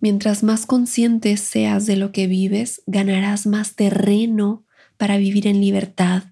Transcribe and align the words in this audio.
Mientras 0.00 0.42
más 0.42 0.64
consciente 0.66 1.36
seas 1.36 1.86
de 1.86 1.96
lo 1.96 2.12
que 2.12 2.26
vives, 2.26 2.82
ganarás 2.86 3.46
más 3.46 3.74
terreno 3.74 4.64
para 4.96 5.16
vivir 5.16 5.46
en 5.46 5.60
libertad, 5.60 6.24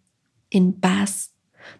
en 0.50 0.72
paz. 0.72 1.32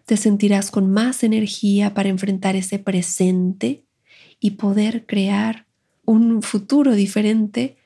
Te 0.05 0.17
sentirás 0.17 0.69
con 0.69 0.91
más 0.91 1.23
energía 1.23 1.93
para 1.93 2.09
enfrentar 2.09 2.55
ese 2.55 2.79
presente 2.79 3.85
y 4.39 4.51
poder 4.51 5.05
crear 5.05 5.67
un 6.05 6.41
futuro 6.41 6.93
diferente 6.93 7.77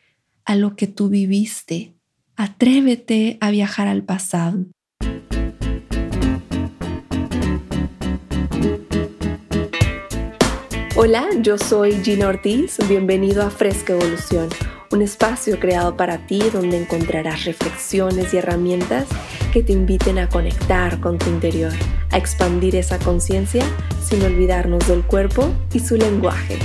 a 0.46 0.56
lo 0.56 0.76
que 0.76 0.88
tú 0.88 1.10
viviste. 1.10 1.96
Atrévete 2.36 3.38
a 3.40 3.52
viajar 3.52 3.88
al 3.88 4.04
pasado. 4.04 4.66
Hola, 11.04 11.30
yo 11.42 11.58
soy 11.58 11.94
Gina 12.04 12.28
Ortiz. 12.28 12.78
Bienvenido 12.88 13.42
a 13.42 13.50
Fresca 13.50 13.94
Evolución, 13.94 14.50
un 14.92 15.02
espacio 15.02 15.60
creado 15.60 15.98
para 15.98 16.28
ti 16.28 16.40
donde 16.54 16.80
encontrarás 16.80 17.46
reflexiones 17.46 18.36
y 18.36 18.38
herramientas 18.38 19.08
que 19.52 19.64
te 19.64 19.74
inviten 19.74 20.20
a 20.20 20.30
conectar 20.30 21.00
con 21.00 21.18
tu 21.18 21.28
interior, 21.32 21.74
a 22.12 22.20
expandir 22.20 22.76
esa 22.76 23.00
conciencia 23.00 23.66
sin 24.00 24.22
olvidarnos 24.22 24.88
del 24.88 25.02
cuerpo 25.02 25.52
y 25.74 25.80
su 25.80 25.96
lenguaje. 25.96 26.60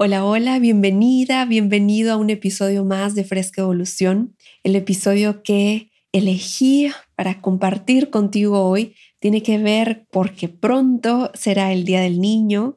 Hola, 0.00 0.24
hola, 0.24 0.58
bienvenida, 0.60 1.44
bienvenido 1.44 2.12
a 2.12 2.16
un 2.16 2.30
episodio 2.30 2.84
más 2.84 3.14
de 3.14 3.24
Fresca 3.24 3.62
Evolución. 3.62 4.36
El 4.62 4.76
episodio 4.76 5.42
que 5.42 5.90
elegí 6.12 6.90
para 7.16 7.40
compartir 7.40 8.10
contigo 8.10 8.62
hoy 8.62 8.94
tiene 9.20 9.42
que 9.42 9.58
ver 9.58 10.06
porque 10.10 10.48
pronto 10.48 11.30
será 11.34 11.72
el 11.72 11.84
Día 11.84 12.00
del 12.00 12.20
Niño 12.20 12.76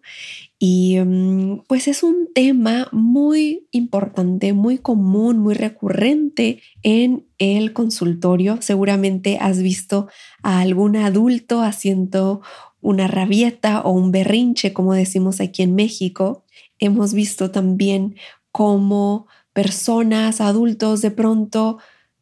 y 0.58 1.00
mm, 1.00 1.64
pues 1.68 1.88
es 1.88 2.04
un 2.04 2.30
tema 2.34 2.88
muy 2.92 3.68
importante, 3.72 4.54
muy 4.54 4.78
común, 4.78 5.40
muy 5.40 5.54
recurrente 5.54 6.62
en 6.84 7.28
el 7.38 7.73
consultorio. 7.73 8.58
Seguramente 8.62 9.38
has 9.40 9.62
visto 9.62 10.08
a 10.44 10.60
algún 10.60 10.95
adulto 10.95 11.62
haciendo 11.62 12.42
una 12.82 13.08
rabieta 13.08 13.82
o 13.82 13.92
un 13.92 14.12
berrinche, 14.12 14.73
como 14.73 14.94
decimos 14.94 15.40
aquí 15.40 15.62
en 15.62 15.76
México, 15.76 16.45
hemos 16.80 17.14
visto 17.14 17.52
también 17.52 18.16
cómo 18.52 19.28
personas, 19.54 20.42
adultos, 20.42 21.02
de 21.02 21.12
pronto 21.12 21.78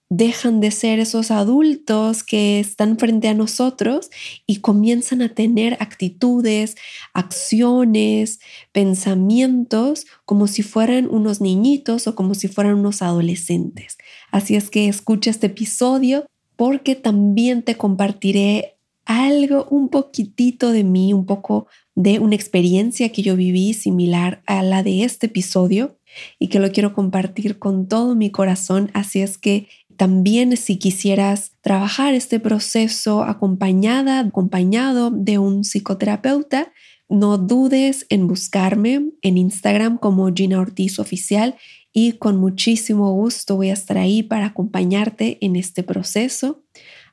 dejan 0.09 0.59
de 0.59 0.71
ser 0.71 0.99
esos 0.99 1.29
adultos 1.29 2.23
que 2.23 2.59
están 2.59 2.97
frente 2.97 3.27
a 3.27 3.35
nosotros 3.35 4.09
y 4.47 4.57
comienzan 4.57 5.21
a 5.21 5.29
tener 5.29 5.77
actitudes, 5.79 6.75
acciones, 7.13 8.39
pensamientos 8.71 10.07
como 10.25 10.47
si 10.47 10.63
fueran 10.63 11.07
unos 11.07 11.41
niñitos 11.41 12.07
o 12.07 12.15
como 12.15 12.33
si 12.33 12.47
fueran 12.47 12.73
unos 12.73 13.03
adolescentes. 13.03 13.97
Así 14.31 14.55
es 14.55 14.71
que 14.71 14.87
escucha 14.87 15.29
este 15.29 15.47
episodio 15.47 16.25
porque 16.55 16.95
también 16.95 17.61
te 17.61 17.77
compartiré 17.77 18.77
algo, 19.05 19.65
un 19.69 19.89
poquitito 19.89 20.71
de 20.71 20.83
mí, 20.83 21.13
un 21.13 21.25
poco 21.25 21.67
de 21.93 22.19
una 22.19 22.35
experiencia 22.35 23.09
que 23.09 23.21
yo 23.21 23.35
viví 23.35 23.73
similar 23.73 24.41
a 24.47 24.63
la 24.63 24.81
de 24.83 25.03
este 25.03 25.27
episodio 25.27 25.98
y 26.37 26.47
que 26.47 26.59
lo 26.59 26.71
quiero 26.71 26.93
compartir 26.93 27.59
con 27.59 27.87
todo 27.87 28.15
mi 28.15 28.31
corazón. 28.31 28.91
Así 28.93 29.21
es 29.21 29.37
que 29.37 29.67
también 29.97 30.55
si 30.55 30.77
quisieras 30.77 31.53
trabajar 31.61 32.13
este 32.13 32.39
proceso 32.39 33.23
acompañada, 33.23 34.19
acompañado 34.19 35.11
de 35.11 35.37
un 35.37 35.63
psicoterapeuta, 35.63 36.71
no 37.09 37.37
dudes 37.37 38.05
en 38.09 38.27
buscarme 38.27 39.09
en 39.21 39.37
Instagram 39.37 39.97
como 39.97 40.31
Gina 40.33 40.59
Ortiz 40.59 40.99
Oficial 40.99 41.55
y 41.91 42.13
con 42.13 42.37
muchísimo 42.37 43.11
gusto 43.13 43.55
voy 43.55 43.71
a 43.71 43.73
estar 43.73 43.97
ahí 43.97 44.23
para 44.23 44.45
acompañarte 44.45 45.37
en 45.41 45.55
este 45.55 45.83
proceso, 45.83 46.63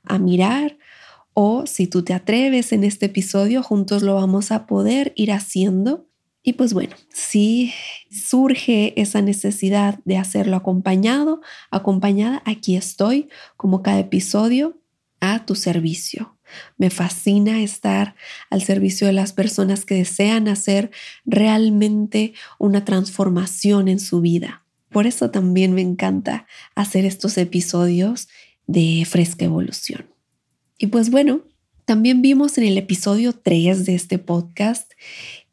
a 0.04 0.18
mirar, 0.18 0.78
o 1.38 1.66
si 1.66 1.86
tú 1.86 2.02
te 2.02 2.14
atreves 2.14 2.72
en 2.72 2.82
este 2.84 3.06
episodio, 3.06 3.62
juntos 3.62 4.02
lo 4.02 4.14
vamos 4.14 4.52
a 4.52 4.66
poder 4.66 5.12
ir 5.16 5.32
haciendo. 5.32 6.05
Y 6.48 6.52
pues 6.52 6.72
bueno, 6.74 6.94
si 7.08 7.72
surge 8.08 8.92
esa 9.02 9.20
necesidad 9.20 9.98
de 10.04 10.16
hacerlo 10.16 10.54
acompañado, 10.54 11.40
acompañada, 11.72 12.40
aquí 12.44 12.76
estoy 12.76 13.28
como 13.56 13.82
cada 13.82 13.98
episodio 13.98 14.80
a 15.18 15.44
tu 15.44 15.56
servicio. 15.56 16.38
Me 16.78 16.90
fascina 16.90 17.60
estar 17.62 18.14
al 18.48 18.62
servicio 18.62 19.08
de 19.08 19.12
las 19.12 19.32
personas 19.32 19.84
que 19.84 19.96
desean 19.96 20.46
hacer 20.46 20.92
realmente 21.24 22.32
una 22.60 22.84
transformación 22.84 23.88
en 23.88 23.98
su 23.98 24.20
vida. 24.20 24.64
Por 24.90 25.08
eso 25.08 25.32
también 25.32 25.72
me 25.72 25.82
encanta 25.82 26.46
hacer 26.76 27.06
estos 27.06 27.38
episodios 27.38 28.28
de 28.68 29.04
Fresca 29.04 29.46
Evolución. 29.46 30.06
Y 30.78 30.86
pues 30.86 31.10
bueno, 31.10 31.40
también 31.86 32.22
vimos 32.22 32.56
en 32.56 32.64
el 32.64 32.78
episodio 32.78 33.32
3 33.32 33.84
de 33.84 33.96
este 33.96 34.18
podcast 34.18 34.92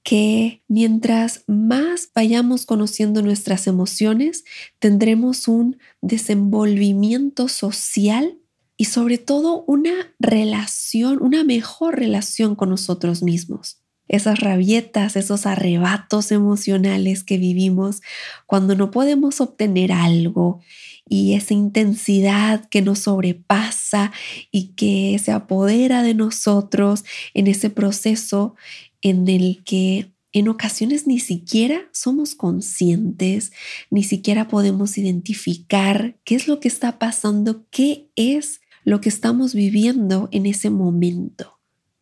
que 0.04 0.62
mientras 0.68 1.44
más 1.48 2.10
vayamos 2.14 2.66
conociendo 2.66 3.22
nuestras 3.22 3.68
emociones, 3.68 4.44
tendremos 4.80 5.48
un 5.48 5.78
desenvolvimiento 6.02 7.48
social 7.48 8.38
y 8.76 8.86
sobre 8.86 9.18
todo 9.18 9.64
una 9.66 10.14
relación, 10.20 11.22
una 11.22 11.44
mejor 11.44 11.98
relación 11.98 12.56
con 12.56 12.70
nosotros 12.70 13.24
mismos. 13.24 13.80
Esas 14.10 14.42
rabietas, 14.42 15.16
esos 15.16 15.46
arrebatos 15.46 16.34
emocionales 16.34 17.24
que 17.24 17.38
vivimos 17.38 18.02
cuando 18.46 18.76
no 18.76 18.92
podemos 18.92 19.40
obtener 19.40 19.94
algo 19.94 20.60
y 21.08 21.34
esa 21.34 21.54
intensidad 21.54 22.68
que 22.70 22.82
nos 22.82 23.00
sobrepasa 23.00 24.12
y 24.52 24.74
que 24.74 25.20
se 25.24 25.32
apodera 25.32 26.04
de 26.04 26.14
nosotros 26.14 27.06
en 27.34 27.48
ese 27.48 27.70
proceso 27.70 28.56
en 29.04 29.28
el 29.28 29.64
que 29.64 30.14
en 30.32 30.48
ocasiones 30.48 31.06
ni 31.06 31.20
siquiera 31.20 31.82
somos 31.92 32.34
conscientes, 32.34 33.52
ni 33.92 34.04
siquiera 34.04 34.48
podemos 34.48 34.98
identificar 34.98 36.18
qué 36.24 36.34
es 36.34 36.48
lo 36.48 36.60
que 36.60 36.68
está 36.68 36.98
pasando, 36.98 37.68
qué 37.70 38.10
es 38.16 38.62
lo 38.84 39.00
que 39.00 39.10
estamos 39.10 39.54
viviendo 39.54 40.30
en 40.32 40.48
ese 40.48 40.72
momento. 40.72 41.60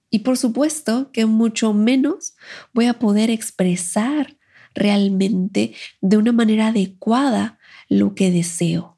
Y 0.09 0.19
por 0.19 0.37
supuesto 0.37 1.11
que 1.11 1.25
mucho 1.25 1.73
menos 1.73 2.35
voy 2.73 2.85
a 2.85 2.99
poder 2.99 3.29
expresar 3.29 4.37
realmente 4.73 5.73
de 5.99 6.17
una 6.17 6.31
manera 6.31 6.67
adecuada 6.67 7.59
lo 7.89 8.15
que 8.15 8.31
deseo. 8.31 8.97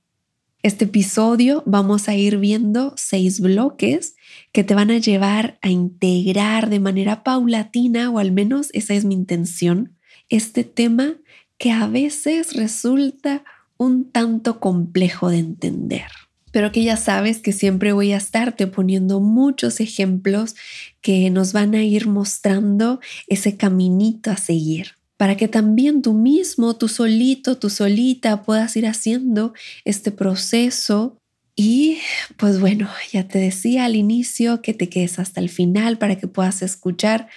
Este 0.63 0.85
episodio 0.85 1.61
vamos 1.65 2.07
a 2.07 2.15
ir 2.15 2.37
viendo 2.37 2.93
seis 2.95 3.41
bloques 3.41 4.15
que 4.53 4.63
te 4.63 4.73
van 4.73 4.91
a 4.91 4.97
llevar 4.97 5.59
a 5.61 5.69
integrar 5.69 6.69
de 6.69 6.79
manera 6.79 7.21
paulatina, 7.21 8.09
o 8.09 8.17
al 8.17 8.31
menos 8.31 8.69
esa 8.71 8.93
es 8.93 9.03
mi 9.03 9.13
intención, 9.13 9.97
este 10.29 10.63
tema 10.63 11.17
que 11.57 11.71
a 11.71 11.87
veces 11.87 12.53
resulta 12.53 13.43
un 13.75 14.09
tanto 14.09 14.61
complejo 14.61 15.29
de 15.29 15.39
entender. 15.39 16.07
Pero 16.53 16.71
que 16.71 16.81
ya 16.81 16.95
sabes 16.95 17.39
que 17.39 17.51
siempre 17.51 17.91
voy 17.91 18.13
a 18.13 18.17
estarte 18.17 18.65
poniendo 18.65 19.19
muchos 19.19 19.81
ejemplos 19.81 20.55
que 21.01 21.29
nos 21.29 21.51
van 21.51 21.75
a 21.75 21.83
ir 21.83 22.07
mostrando 22.07 23.01
ese 23.27 23.57
caminito 23.57 24.31
a 24.31 24.37
seguir 24.37 24.93
para 25.23 25.37
que 25.37 25.47
también 25.47 26.01
tú 26.01 26.13
mismo, 26.13 26.75
tú 26.75 26.89
solito, 26.89 27.57
tú 27.57 27.69
solita 27.69 28.43
puedas 28.43 28.75
ir 28.75 28.85
haciendo 28.85 29.53
este 29.85 30.11
proceso. 30.11 31.17
Y 31.55 31.99
pues 32.35 32.59
bueno, 32.59 32.89
ya 33.13 33.25
te 33.25 33.39
decía 33.39 33.85
al 33.85 33.95
inicio 33.95 34.61
que 34.61 34.73
te 34.73 34.89
quedes 34.89 35.19
hasta 35.19 35.39
el 35.39 35.47
final 35.47 35.97
para 35.97 36.17
que 36.17 36.27
puedas 36.27 36.61
escuchar 36.61 37.29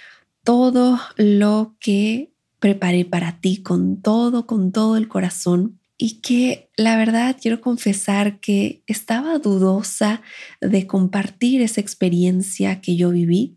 todo 0.43 0.99
lo 1.15 1.77
que 1.79 2.33
preparé 2.59 3.05
para 3.05 3.39
ti 3.39 3.63
con 3.63 4.01
todo, 4.01 4.47
con 4.47 4.73
todo 4.73 4.97
el 4.97 5.07
corazón. 5.07 5.79
Y 5.97 6.19
que 6.19 6.69
la 6.75 6.97
verdad 6.97 7.37
quiero 7.41 7.61
confesar 7.61 8.41
que 8.41 8.83
estaba 8.85 9.39
dudosa 9.39 10.21
de 10.59 10.87
compartir 10.87 11.61
esa 11.61 11.79
experiencia 11.79 12.81
que 12.81 12.97
yo 12.97 13.11
viví, 13.11 13.55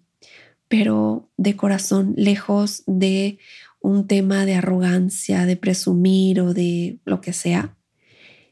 pero 0.68 1.28
de 1.36 1.56
corazón, 1.56 2.14
lejos 2.16 2.84
de 2.86 3.40
un 3.80 4.06
tema 4.06 4.46
de 4.46 4.54
arrogancia, 4.54 5.46
de 5.46 5.56
presumir 5.56 6.40
o 6.40 6.54
de 6.54 6.98
lo 7.04 7.20
que 7.20 7.32
sea, 7.32 7.76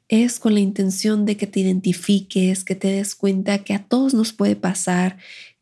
es 0.09 0.41
con 0.41 0.55
la 0.55 0.61
intención 0.61 1.27
de 1.27 1.37
que 1.37 1.47
te 1.47 1.61
identifiques, 1.61 2.65
que 2.65 2.75
te 2.75 2.89
des 2.89 3.15
cuenta 3.15 3.59
que 3.59 3.75
a 3.75 3.85
todos 3.85 4.15
nos 4.15 4.33
puede 4.33 4.57
pasar, 4.57 5.19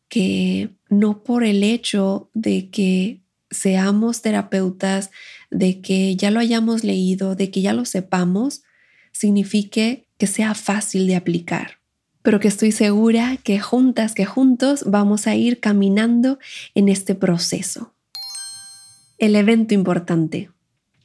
que 0.07 0.69
no 0.89 1.23
por 1.23 1.43
el 1.43 1.63
hecho 1.63 2.29
de 2.33 2.69
que 2.69 3.21
seamos 3.51 4.21
terapeutas, 4.21 5.11
de 5.51 5.81
que 5.81 6.15
ya 6.15 6.31
lo 6.31 6.39
hayamos 6.39 6.83
leído, 6.83 7.35
de 7.35 7.51
que 7.51 7.61
ya 7.61 7.73
lo 7.73 7.83
sepamos, 7.85 8.63
signifique 9.11 10.07
que 10.17 10.27
sea 10.27 10.53
fácil 10.53 11.07
de 11.07 11.15
aplicar. 11.15 11.79
pero 12.27 12.41
que 12.41 12.49
estoy 12.49 12.73
segura 12.73 13.37
que 13.41 13.57
juntas, 13.57 14.13
que 14.13 14.25
juntos 14.25 14.83
vamos 14.85 15.27
a 15.27 15.35
ir 15.35 15.61
caminando 15.61 16.39
en 16.75 16.89
este 16.89 17.15
proceso. 17.15 17.93
El 19.17 19.35
evento 19.35 19.73
importante. 19.73 20.51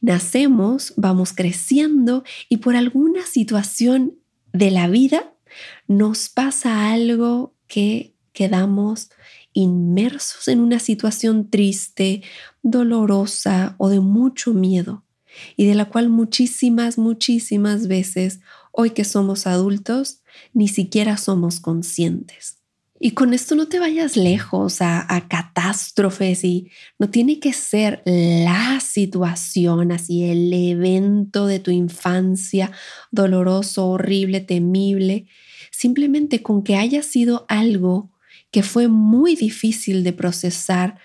Nacemos, 0.00 0.94
vamos 0.96 1.32
creciendo 1.32 2.24
y 2.48 2.58
por 2.58 2.76
alguna 2.76 3.24
situación 3.24 4.18
de 4.52 4.70
la 4.70 4.88
vida 4.88 5.34
nos 5.86 6.28
pasa 6.28 6.92
algo 6.92 7.54
que 7.68 8.14
quedamos 8.32 9.10
inmersos 9.52 10.48
en 10.48 10.60
una 10.60 10.78
situación 10.78 11.50
triste, 11.50 12.22
dolorosa 12.62 13.76
o 13.78 13.88
de 13.88 14.00
mucho 14.00 14.54
miedo 14.54 15.04
y 15.56 15.66
de 15.66 15.74
la 15.74 15.86
cual 15.86 16.08
muchísimas, 16.08 16.98
muchísimas 16.98 17.86
veces, 17.86 18.40
hoy 18.72 18.90
que 18.90 19.04
somos 19.04 19.46
adultos, 19.46 20.22
ni 20.52 20.68
siquiera 20.68 21.16
somos 21.16 21.60
conscientes. 21.60 22.61
Y 23.04 23.14
con 23.14 23.34
esto 23.34 23.56
no 23.56 23.66
te 23.66 23.80
vayas 23.80 24.16
lejos 24.16 24.80
a, 24.80 25.26
catástrofes 25.28 26.44
y 26.44 26.70
no 27.00 27.10
tiene 27.10 27.40
que 27.40 27.52
ser 27.52 28.00
la 28.06 28.78
situación, 28.78 29.90
así 29.90 30.22
el 30.22 30.52
evento 30.52 31.48
de 31.48 31.58
tu 31.58 31.72
infancia 31.72 32.70
doloroso, 33.10 33.88
horrible, 33.88 34.38
temible, 34.38 35.26
simplemente 35.72 36.42
con 36.42 36.62
que 36.62 36.76
haya 36.76 37.02
sido 37.02 37.44
algo 37.48 38.12
que 38.52 38.62
fue 38.62 38.86
muy 38.86 39.34
difícil 39.34 40.04
de 40.04 40.12
procesar 40.12 41.00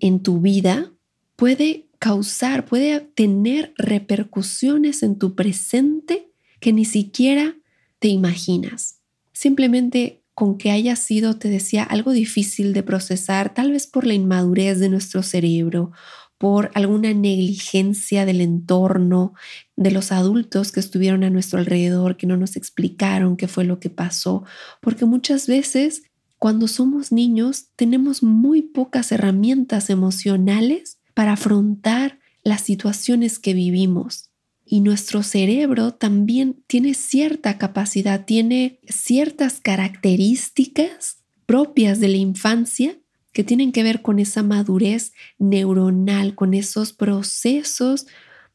en 0.00 0.24
tu 0.24 0.40
vida, 0.40 0.92
puede 1.36 1.86
causar, 2.00 2.64
puede 2.64 2.98
tener 2.98 3.72
repercusiones 3.78 5.04
en 5.04 5.16
tu 5.16 5.36
presente 5.36 6.32
que 6.58 6.72
ni 6.72 6.84
siquiera 6.84 7.54
te 8.00 8.08
imaginas. 8.08 8.96
Simplemente 9.32 10.19
con 10.34 10.58
que 10.58 10.70
haya 10.70 10.96
sido, 10.96 11.36
te 11.36 11.48
decía, 11.48 11.82
algo 11.82 12.12
difícil 12.12 12.72
de 12.72 12.82
procesar, 12.82 13.52
tal 13.54 13.72
vez 13.72 13.86
por 13.86 14.06
la 14.06 14.14
inmadurez 14.14 14.78
de 14.78 14.88
nuestro 14.88 15.22
cerebro, 15.22 15.92
por 16.38 16.70
alguna 16.74 17.12
negligencia 17.12 18.24
del 18.24 18.40
entorno, 18.40 19.34
de 19.76 19.90
los 19.90 20.12
adultos 20.12 20.72
que 20.72 20.80
estuvieron 20.80 21.22
a 21.24 21.30
nuestro 21.30 21.58
alrededor, 21.58 22.16
que 22.16 22.26
no 22.26 22.38
nos 22.38 22.56
explicaron 22.56 23.36
qué 23.36 23.46
fue 23.46 23.64
lo 23.64 23.78
que 23.78 23.90
pasó, 23.90 24.44
porque 24.80 25.04
muchas 25.04 25.46
veces 25.46 26.04
cuando 26.38 26.68
somos 26.68 27.12
niños 27.12 27.66
tenemos 27.76 28.22
muy 28.22 28.62
pocas 28.62 29.12
herramientas 29.12 29.90
emocionales 29.90 30.98
para 31.12 31.32
afrontar 31.32 32.18
las 32.42 32.62
situaciones 32.62 33.38
que 33.38 33.52
vivimos 33.52 34.29
y 34.72 34.82
nuestro 34.82 35.24
cerebro 35.24 35.94
también 35.94 36.62
tiene 36.68 36.94
cierta 36.94 37.58
capacidad, 37.58 38.24
tiene 38.24 38.78
ciertas 38.88 39.58
características 39.58 41.24
propias 41.44 41.98
de 41.98 42.06
la 42.06 42.18
infancia 42.18 42.96
que 43.32 43.42
tienen 43.42 43.72
que 43.72 43.82
ver 43.82 44.00
con 44.00 44.20
esa 44.20 44.44
madurez 44.44 45.12
neuronal, 45.40 46.36
con 46.36 46.54
esos 46.54 46.92
procesos 46.92 48.06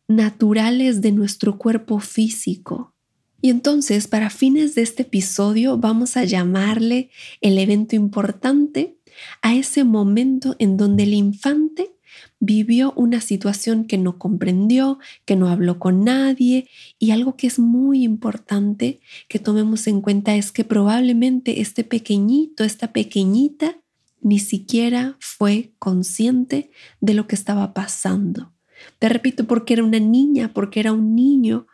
naturales 0.08 1.02
de 1.02 1.12
nuestro 1.12 1.58
cuerpo 1.58 2.00
físico. 2.00 2.94
Y 3.42 3.50
entonces, 3.50 4.08
para 4.08 4.30
fines 4.30 4.74
de 4.74 4.84
este 4.84 5.02
episodio, 5.02 5.78
vamos 5.78 6.16
a 6.16 6.24
llamarle 6.24 7.10
el 7.42 7.58
evento 7.58 7.98
importante 7.98 8.96
a 9.42 9.54
ese 9.54 9.84
momento 9.84 10.56
en 10.60 10.78
donde 10.78 11.04
el 11.04 11.14
infante 11.14 11.95
vivió 12.40 12.94
una 12.96 13.22
situación 13.22 13.86
que 13.86 13.98
no 13.98 14.18
comprendió, 14.18 15.00
que 15.26 15.36
no 15.36 15.50
habló 15.50 15.80
con 15.80 16.04
nadie 16.04 16.70
y 17.00 17.12
algo 17.12 17.36
que 17.36 17.48
es 17.48 17.60
muy 17.60 18.04
importante 18.04 19.00
que 19.28 19.40
tomemos 19.40 19.88
en 19.88 20.02
cuenta 20.02 20.36
es 20.36 20.52
que 20.52 20.64
probablemente 20.64 21.62
este 21.62 21.84
pequeñito, 21.84 22.64
esta 22.64 22.94
pequeñita, 22.94 23.78
ni 24.22 24.40
siquiera 24.40 25.18
fue 25.20 25.74
consciente 25.78 26.72
de 27.00 27.14
lo 27.14 27.28
que 27.28 27.36
estaba 27.36 27.74
pasando. 27.74 28.54
Te 29.00 29.10
repito, 29.10 29.46
porque 29.46 29.74
era 29.74 29.84
una 29.84 30.00
niña, 30.00 30.52
porque 30.54 30.80
era 30.80 30.94
un 30.94 31.16
niño. 31.16 31.68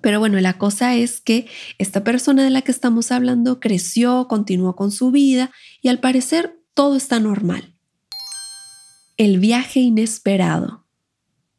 Pero 0.00 0.18
bueno, 0.18 0.38
la 0.40 0.58
cosa 0.58 0.94
es 0.94 1.20
que 1.20 1.46
esta 1.78 2.04
persona 2.04 2.44
de 2.44 2.50
la 2.50 2.62
que 2.62 2.70
estamos 2.70 3.10
hablando 3.12 3.60
creció, 3.60 4.28
continuó 4.28 4.76
con 4.76 4.90
su 4.90 5.10
vida 5.10 5.50
y 5.82 5.88
al 5.88 6.00
parecer 6.00 6.58
todo 6.74 6.96
está 6.96 7.20
normal. 7.20 7.74
El 9.20 9.38
viaje 9.38 9.80
inesperado. 9.80 10.86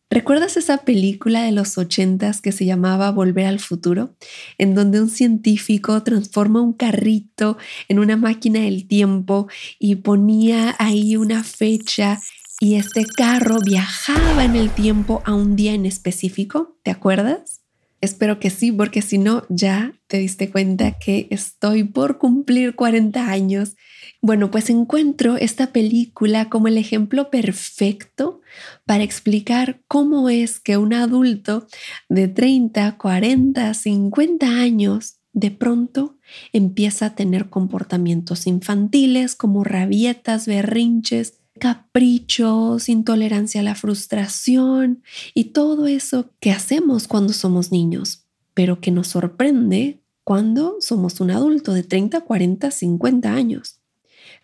¿Recuerdas 0.09 0.57
esa 0.57 0.79
película 0.79 1.43
de 1.43 1.51
los 1.51 1.77
ochentas 1.77 2.41
que 2.41 2.51
se 2.51 2.65
llamaba 2.65 3.11
Volver 3.11 3.45
al 3.45 3.59
futuro? 3.59 4.15
En 4.57 4.73
donde 4.73 4.99
un 4.99 5.11
científico 5.11 6.01
transforma 6.01 6.59
un 6.59 6.73
carrito 6.73 7.59
en 7.87 7.99
una 7.99 8.17
máquina 8.17 8.61
del 8.61 8.87
tiempo 8.87 9.47
y 9.77 9.97
ponía 9.97 10.75
ahí 10.79 11.17
una 11.17 11.43
fecha 11.43 12.19
y 12.59 12.77
este 12.77 13.05
carro 13.05 13.59
viajaba 13.63 14.43
en 14.43 14.55
el 14.55 14.71
tiempo 14.71 15.21
a 15.23 15.35
un 15.35 15.55
día 15.55 15.75
en 15.75 15.85
específico. 15.85 16.79
¿Te 16.81 16.89
acuerdas? 16.89 17.60
Espero 18.01 18.39
que 18.39 18.49
sí, 18.49 18.71
porque 18.71 19.03
si 19.03 19.19
no, 19.19 19.45
ya 19.49 19.93
te 20.07 20.17
diste 20.17 20.49
cuenta 20.49 20.97
que 20.97 21.27
estoy 21.29 21.83
por 21.83 22.17
cumplir 22.17 22.75
40 22.75 23.29
años. 23.29 23.75
Bueno, 24.23 24.49
pues 24.49 24.71
encuentro 24.71 25.37
esta 25.37 25.71
película 25.71 26.49
como 26.49 26.67
el 26.67 26.79
ejemplo 26.79 27.29
perfecto 27.29 28.41
para 28.85 29.03
explicar 29.03 29.81
cómo 29.87 30.29
es 30.29 30.59
que 30.59 30.77
un 30.77 30.95
adulto 30.95 31.67
de 32.09 32.27
30, 32.27 32.97
40, 32.97 33.73
50 33.75 34.47
años 34.47 35.17
de 35.33 35.51
pronto 35.51 36.17
empieza 36.53 37.07
a 37.07 37.15
tener 37.15 37.49
comportamientos 37.49 38.47
infantiles 38.47 39.35
como 39.35 39.63
rabietas, 39.63 40.47
berrinches, 40.47 41.40
caprichos, 41.61 42.89
intolerancia 42.89 43.61
a 43.61 43.63
la 43.63 43.75
frustración 43.75 45.03
y 45.35 45.53
todo 45.53 45.85
eso 45.85 46.33
que 46.39 46.49
hacemos 46.49 47.07
cuando 47.07 47.33
somos 47.33 47.71
niños, 47.71 48.25
pero 48.55 48.81
que 48.81 48.89
nos 48.89 49.09
sorprende 49.09 50.01
cuando 50.23 50.77
somos 50.79 51.21
un 51.21 51.29
adulto 51.29 51.73
de 51.73 51.83
30, 51.83 52.21
40, 52.21 52.71
50 52.71 53.31
años. 53.31 53.79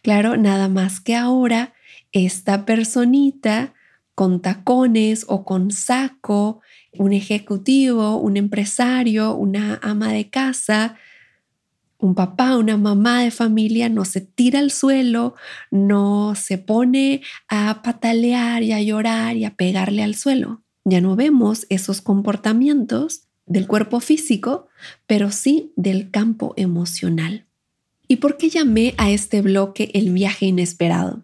Claro, 0.04 0.38
nada 0.38 0.70
más 0.70 1.00
que 1.00 1.16
ahora 1.16 1.74
esta 2.12 2.68
personita 2.68 3.74
con 4.14 4.40
tacones 4.40 5.26
o 5.28 5.44
con 5.44 5.72
saco, 5.72 6.62
un 7.00 7.14
ejecutivo, 7.14 8.18
un 8.18 8.38
empresario, 8.38 9.34
una 9.34 9.80
ama 9.82 10.14
de 10.14 10.30
casa, 10.30 10.98
un 12.00 12.16
papá, 12.16 12.58
una 12.58 12.78
mamá 12.78 13.24
de 13.24 13.32
familia 13.32 13.90
no 13.90 14.06
se 14.06 14.22
tira 14.22 14.60
al 14.60 14.72
suelo, 14.72 15.36
no 15.72 16.36
se 16.36 16.58
pone 16.58 17.22
a 17.48 17.82
patalear 17.82 18.64
y 18.64 18.72
a 18.72 18.82
llorar 18.82 19.36
y 19.36 19.46
a 19.46 19.56
pegarle 19.56 20.04
al 20.04 20.16
suelo. 20.16 20.62
Ya 20.86 21.02
no 21.02 21.16
vemos 21.16 21.66
esos 21.70 22.02
comportamientos 22.02 23.24
del 23.46 23.68
cuerpo 23.68 24.00
físico, 24.00 24.68
pero 25.08 25.32
sí 25.32 25.74
del 25.76 26.12
campo 26.12 26.54
emocional. 26.56 27.48
¿Y 28.08 28.18
por 28.18 28.38
qué 28.38 28.50
llamé 28.50 28.94
a 28.98 29.10
este 29.10 29.42
bloque 29.42 29.92
el 29.94 30.12
viaje 30.12 30.46
inesperado? 30.46 31.24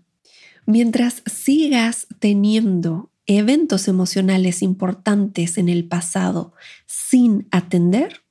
Mientras 0.66 1.22
sigas 1.26 2.08
teniendo 2.20 3.12
eventos 3.26 3.88
emocionales 3.88 4.62
importantes 4.62 5.58
en 5.58 5.70
el 5.70 5.86
pasado 5.88 6.54
sin 6.86 7.48
atender, 7.52 8.23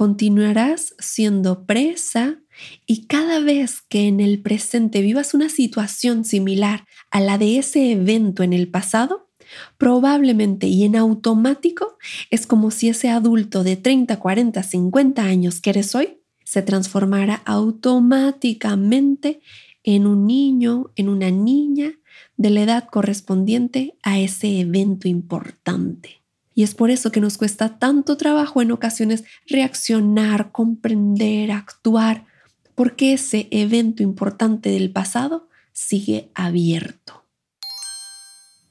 continuarás 0.00 0.94
siendo 0.98 1.66
presa 1.66 2.40
y 2.86 3.04
cada 3.04 3.38
vez 3.38 3.82
que 3.82 4.08
en 4.08 4.20
el 4.20 4.40
presente 4.40 5.02
vivas 5.02 5.34
una 5.34 5.50
situación 5.50 6.24
similar 6.24 6.86
a 7.10 7.20
la 7.20 7.36
de 7.36 7.58
ese 7.58 7.92
evento 7.92 8.42
en 8.42 8.54
el 8.54 8.66
pasado, 8.70 9.28
probablemente 9.76 10.68
y 10.68 10.84
en 10.84 10.96
automático 10.96 11.98
es 12.30 12.46
como 12.46 12.70
si 12.70 12.88
ese 12.88 13.10
adulto 13.10 13.62
de 13.62 13.76
30, 13.76 14.18
40, 14.18 14.62
50 14.62 15.22
años 15.22 15.60
que 15.60 15.68
eres 15.68 15.94
hoy 15.94 16.22
se 16.44 16.62
transformará 16.62 17.42
automáticamente 17.44 19.42
en 19.84 20.06
un 20.06 20.26
niño, 20.26 20.92
en 20.96 21.10
una 21.10 21.30
niña 21.30 21.92
de 22.38 22.48
la 22.48 22.62
edad 22.62 22.88
correspondiente 22.90 23.98
a 24.02 24.18
ese 24.18 24.60
evento 24.60 25.08
importante. 25.08 26.19
Y 26.54 26.62
es 26.62 26.74
por 26.74 26.90
eso 26.90 27.12
que 27.12 27.20
nos 27.20 27.38
cuesta 27.38 27.78
tanto 27.78 28.16
trabajo 28.16 28.60
en 28.60 28.72
ocasiones 28.72 29.24
reaccionar, 29.46 30.52
comprender, 30.52 31.52
actuar, 31.52 32.26
porque 32.74 33.12
ese 33.12 33.48
evento 33.50 34.02
importante 34.02 34.70
del 34.70 34.90
pasado 34.90 35.48
sigue 35.72 36.30
abierto. 36.34 37.24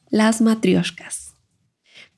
Las 0.09 0.41
matrioshkas. 0.41 1.29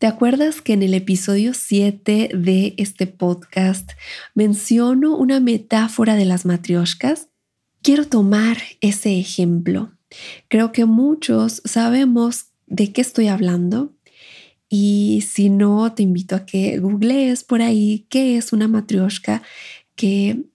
¿Te 0.01 0.07
acuerdas 0.07 0.61
que 0.61 0.73
en 0.73 0.81
el 0.81 0.95
episodio 0.95 1.53
7 1.53 2.31
de 2.33 2.73
este 2.77 3.05
podcast 3.05 3.91
menciono 4.33 5.15
una 5.15 5.39
metáfora 5.39 6.15
de 6.15 6.25
las 6.25 6.43
matrioshkas? 6.43 7.27
Quiero 7.83 8.07
tomar 8.07 8.57
ese 8.79 9.19
ejemplo. 9.19 9.91
Creo 10.47 10.71
que 10.71 10.85
muchos 10.85 11.61
sabemos 11.65 12.47
de 12.65 12.91
qué 12.93 13.01
estoy 13.01 13.27
hablando 13.27 13.93
y 14.73 15.25
si 15.27 15.49
no, 15.49 15.93
te 15.93 16.01
invito 16.01 16.33
a 16.33 16.45
que 16.45 16.79
googlees 16.79 17.43
por 17.43 17.61
ahí 17.61 18.05
qué 18.07 18.37
es 18.37 18.53
una 18.53 18.69
matrioshka, 18.69 19.43
que 19.95 20.45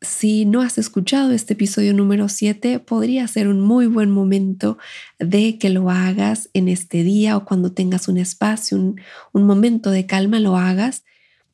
si 0.00 0.44
no 0.44 0.60
has 0.60 0.76
escuchado 0.76 1.30
este 1.30 1.52
episodio 1.52 1.94
número 1.94 2.28
7, 2.28 2.80
podría 2.80 3.28
ser 3.28 3.46
un 3.46 3.60
muy 3.60 3.86
buen 3.86 4.10
momento 4.10 4.76
de 5.20 5.56
que 5.56 5.70
lo 5.70 5.88
hagas 5.88 6.50
en 6.52 6.66
este 6.66 7.04
día 7.04 7.36
o 7.36 7.44
cuando 7.44 7.70
tengas 7.70 8.08
un 8.08 8.18
espacio, 8.18 8.76
un, 8.76 8.96
momento 9.44 9.92
de 9.92 10.04
calma, 10.04 10.40
lo 10.40 10.56
hagas. 10.56 11.04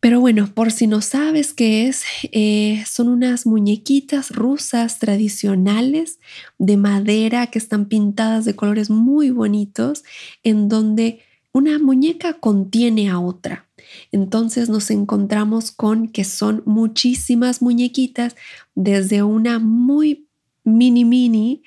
Pero 0.01 0.19
bueno, 0.19 0.55
por 0.55 0.73
si 0.73 0.87
no 0.87 1.03
sabes 1.03 1.53
qué 1.53 1.87
es, 1.87 2.05
eh, 2.33 2.83
son 2.87 3.09
unas 3.09 3.45
muñequitas 3.45 4.31
rusas 4.31 5.01
tradicionales 5.01 6.19
de 6.57 6.79
madera 6.79 7.49
que 7.49 7.59
están 7.59 7.85
pintadas 7.85 8.47
de 8.47 8.57
colores 8.57 8.89
muy 8.89 9.31
bonitos, 9.31 10.03
en 10.43 10.71
donde 10.71 11.21
una 11.57 11.79
muñeca 11.79 12.35
contiene 12.35 13.09
a 13.09 13.19
otra. 13.19 13.67
Entonces 14.13 14.69
nos 14.69 14.91
encontramos 14.91 15.71
con 15.71 16.09
que 16.09 16.23
son 16.23 16.63
muchísimas 16.67 17.63
muñequitas, 17.63 18.37
desde 18.75 19.23
una 19.23 19.59
muy 19.59 20.29
mini 20.65 21.07
mini 21.07 21.63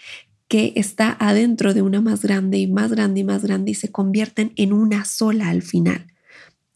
que 0.47 0.73
está 0.75 1.17
adentro 1.19 1.73
de 1.73 1.81
una 1.81 2.01
más 2.01 2.21
grande 2.21 2.59
y 2.59 2.67
más 2.67 2.91
grande 2.91 3.21
y 3.21 3.23
más 3.23 3.43
grande 3.43 3.71
y 3.71 3.73
se 3.73 3.91
convierten 3.91 4.53
en 4.57 4.73
una 4.73 5.05
sola 5.05 5.49
al 5.49 5.63
final. 5.63 6.05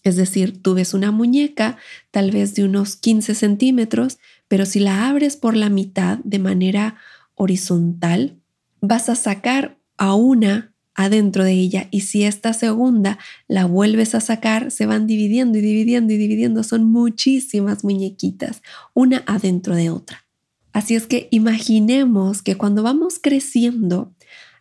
Es 0.03 0.15
decir, 0.15 0.63
tú 0.63 0.73
ves 0.73 0.95
una 0.95 1.11
muñeca 1.11 1.77
tal 2.09 2.31
vez 2.31 2.55
de 2.55 2.63
unos 2.63 2.95
15 2.95 3.35
centímetros, 3.35 4.17
pero 4.47 4.65
si 4.65 4.79
la 4.79 5.07
abres 5.07 5.37
por 5.37 5.55
la 5.55 5.69
mitad 5.69 6.17
de 6.23 6.39
manera 6.39 6.95
horizontal, 7.35 8.39
vas 8.81 9.07
a 9.07 9.15
sacar 9.15 9.77
a 9.97 10.15
una 10.15 10.72
adentro 10.95 11.43
de 11.43 11.53
ella 11.53 11.87
y 11.91 12.01
si 12.01 12.23
esta 12.23 12.53
segunda 12.53 13.17
la 13.47 13.65
vuelves 13.65 14.15
a 14.15 14.21
sacar, 14.21 14.71
se 14.71 14.85
van 14.85 15.07
dividiendo 15.07 15.57
y 15.57 15.61
dividiendo 15.61 16.13
y 16.13 16.17
dividiendo. 16.17 16.63
Son 16.63 16.83
muchísimas 16.85 17.83
muñequitas, 17.83 18.61
una 18.93 19.23
adentro 19.25 19.75
de 19.75 19.89
otra. 19.89 20.25
Así 20.71 20.95
es 20.95 21.05
que 21.05 21.27
imaginemos 21.31 22.41
que 22.41 22.55
cuando 22.55 22.83
vamos 22.83 23.19
creciendo, 23.21 24.13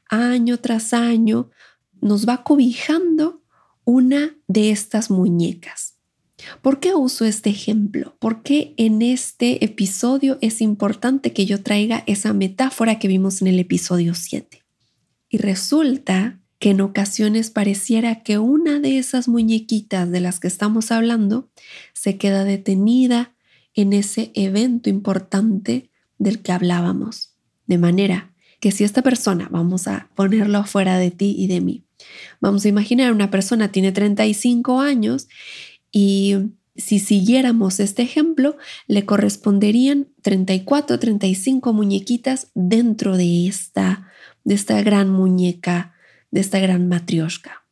año 0.08 0.58
tras 0.58 0.92
año, 0.92 1.50
nos 2.00 2.28
va 2.28 2.44
cobijando 2.44 3.42
una 3.84 4.36
de 4.46 4.70
estas 4.70 5.10
muñecas. 5.10 5.94
¿Por 6.60 6.80
qué 6.80 6.94
uso 6.94 7.24
este 7.24 7.50
ejemplo? 7.50 8.16
Porque 8.18 8.74
en 8.76 9.00
este 9.00 9.64
episodio 9.64 10.38
es 10.40 10.60
importante 10.60 11.32
que 11.32 11.46
yo 11.46 11.62
traiga 11.62 12.02
esa 12.06 12.32
metáfora 12.32 12.98
que 12.98 13.08
vimos 13.08 13.40
en 13.42 13.48
el 13.48 13.58
episodio 13.58 14.14
7. 14.14 14.61
Y 15.32 15.38
resulta 15.38 16.38
que 16.58 16.70
en 16.70 16.82
ocasiones 16.82 17.50
pareciera 17.50 18.22
que 18.22 18.38
una 18.38 18.80
de 18.80 18.98
esas 18.98 19.28
muñequitas 19.28 20.10
de 20.10 20.20
las 20.20 20.38
que 20.38 20.46
estamos 20.46 20.92
hablando 20.92 21.50
se 21.94 22.18
queda 22.18 22.44
detenida 22.44 23.34
en 23.74 23.94
ese 23.94 24.30
evento 24.34 24.90
importante 24.90 25.90
del 26.18 26.42
que 26.42 26.52
hablábamos. 26.52 27.32
De 27.66 27.78
manera 27.78 28.34
que 28.60 28.72
si 28.72 28.84
esta 28.84 29.00
persona, 29.00 29.48
vamos 29.50 29.88
a 29.88 30.10
ponerlo 30.14 30.58
afuera 30.58 30.98
de 30.98 31.10
ti 31.10 31.34
y 31.36 31.46
de 31.46 31.62
mí, 31.62 31.86
vamos 32.38 32.66
a 32.66 32.68
imaginar 32.68 33.10
una 33.10 33.30
persona 33.30 33.72
tiene 33.72 33.90
35 33.90 34.82
años 34.82 35.28
y 35.90 36.36
si 36.76 36.98
siguiéramos 36.98 37.80
este 37.80 38.02
ejemplo, 38.02 38.58
le 38.86 39.06
corresponderían 39.06 40.08
34, 40.20 40.98
35 40.98 41.72
muñequitas 41.72 42.48
dentro 42.54 43.16
de 43.16 43.46
esta 43.46 44.11
de 44.44 44.54
esta 44.54 44.80
gran 44.82 45.10
muñeca, 45.10 45.94
de 46.30 46.40
esta 46.40 46.58
gran 46.58 46.88
matrioshka. 46.88 47.64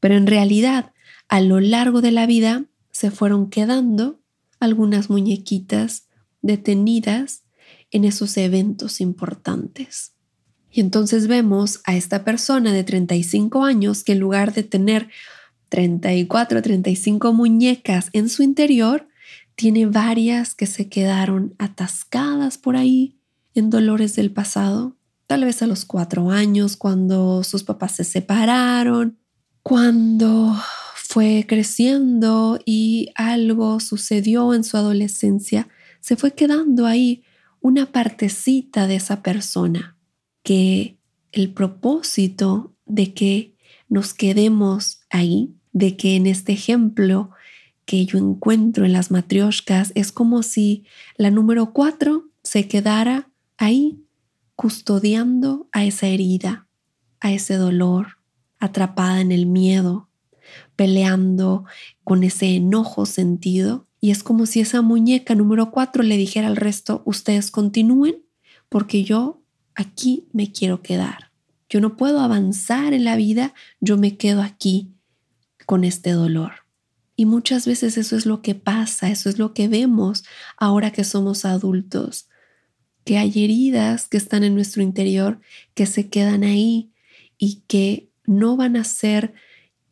Pero 0.00 0.16
en 0.16 0.26
realidad, 0.26 0.92
a 1.28 1.40
lo 1.40 1.60
largo 1.60 2.00
de 2.00 2.12
la 2.12 2.26
vida 2.26 2.64
se 2.90 3.10
fueron 3.10 3.50
quedando 3.50 4.20
algunas 4.60 5.10
muñequitas 5.10 6.08
detenidas 6.42 7.42
en 7.90 8.04
esos 8.04 8.36
eventos 8.36 9.00
importantes. 9.00 10.12
Y 10.70 10.80
entonces 10.80 11.26
vemos 11.26 11.80
a 11.84 11.96
esta 11.96 12.24
persona 12.24 12.72
de 12.72 12.84
35 12.84 13.64
años 13.64 14.04
que 14.04 14.12
en 14.12 14.20
lugar 14.20 14.52
de 14.52 14.62
tener 14.62 15.08
34, 15.70 16.62
35 16.62 17.32
muñecas 17.32 18.10
en 18.12 18.28
su 18.28 18.42
interior, 18.42 19.08
tiene 19.54 19.86
varias 19.86 20.54
que 20.54 20.66
se 20.66 20.88
quedaron 20.88 21.54
atascadas 21.58 22.58
por 22.58 22.76
ahí 22.76 23.18
en 23.54 23.70
dolores 23.70 24.14
del 24.14 24.30
pasado, 24.30 24.97
tal 25.28 25.44
vez 25.44 25.62
a 25.62 25.66
los 25.66 25.84
cuatro 25.84 26.30
años, 26.30 26.76
cuando 26.76 27.44
sus 27.44 27.62
papás 27.62 27.92
se 27.96 28.04
separaron, 28.04 29.18
cuando 29.62 30.56
fue 30.94 31.44
creciendo 31.46 32.58
y 32.64 33.10
algo 33.14 33.78
sucedió 33.78 34.54
en 34.54 34.64
su 34.64 34.78
adolescencia, 34.78 35.68
se 36.00 36.16
fue 36.16 36.32
quedando 36.32 36.86
ahí 36.86 37.22
una 37.60 37.92
partecita 37.92 38.86
de 38.86 38.96
esa 38.96 39.22
persona 39.22 39.98
que 40.42 40.98
el 41.32 41.52
propósito 41.52 42.74
de 42.86 43.12
que 43.12 43.54
nos 43.90 44.14
quedemos 44.14 45.00
ahí, 45.10 45.54
de 45.72 45.98
que 45.98 46.16
en 46.16 46.26
este 46.26 46.52
ejemplo 46.52 47.30
que 47.84 48.06
yo 48.06 48.18
encuentro 48.18 48.86
en 48.86 48.94
las 48.94 49.10
matrioshkas 49.10 49.92
es 49.94 50.10
como 50.10 50.42
si 50.42 50.84
la 51.18 51.30
número 51.30 51.74
cuatro 51.74 52.30
se 52.42 52.66
quedara 52.66 53.30
ahí 53.58 54.07
custodiando 54.58 55.68
a 55.70 55.84
esa 55.84 56.08
herida, 56.08 56.66
a 57.20 57.30
ese 57.30 57.54
dolor, 57.54 58.18
atrapada 58.58 59.20
en 59.20 59.30
el 59.30 59.46
miedo, 59.46 60.08
peleando 60.74 61.64
con 62.02 62.24
ese 62.24 62.56
enojo 62.56 63.06
sentido. 63.06 63.86
Y 64.00 64.10
es 64.10 64.24
como 64.24 64.46
si 64.46 64.58
esa 64.58 64.82
muñeca 64.82 65.36
número 65.36 65.70
cuatro 65.70 66.02
le 66.02 66.16
dijera 66.16 66.48
al 66.48 66.56
resto, 66.56 67.02
ustedes 67.04 67.52
continúen 67.52 68.24
porque 68.68 69.04
yo 69.04 69.44
aquí 69.76 70.26
me 70.32 70.50
quiero 70.50 70.82
quedar. 70.82 71.30
Yo 71.68 71.80
no 71.80 71.96
puedo 71.96 72.18
avanzar 72.18 72.94
en 72.94 73.04
la 73.04 73.14
vida, 73.14 73.54
yo 73.78 73.96
me 73.96 74.16
quedo 74.16 74.42
aquí 74.42 74.90
con 75.66 75.84
este 75.84 76.10
dolor. 76.10 76.64
Y 77.14 77.26
muchas 77.26 77.64
veces 77.64 77.96
eso 77.96 78.16
es 78.16 78.26
lo 78.26 78.42
que 78.42 78.56
pasa, 78.56 79.08
eso 79.08 79.28
es 79.28 79.38
lo 79.38 79.54
que 79.54 79.68
vemos 79.68 80.24
ahora 80.56 80.90
que 80.90 81.04
somos 81.04 81.44
adultos 81.44 82.27
que 83.08 83.16
hay 83.16 83.42
heridas 83.42 84.06
que 84.06 84.18
están 84.18 84.44
en 84.44 84.54
nuestro 84.54 84.82
interior 84.82 85.40
que 85.72 85.86
se 85.86 86.10
quedan 86.10 86.44
ahí 86.44 86.90
y 87.38 87.62
que 87.66 88.10
no 88.26 88.54
van 88.58 88.76
a 88.76 88.84
ser 88.84 89.32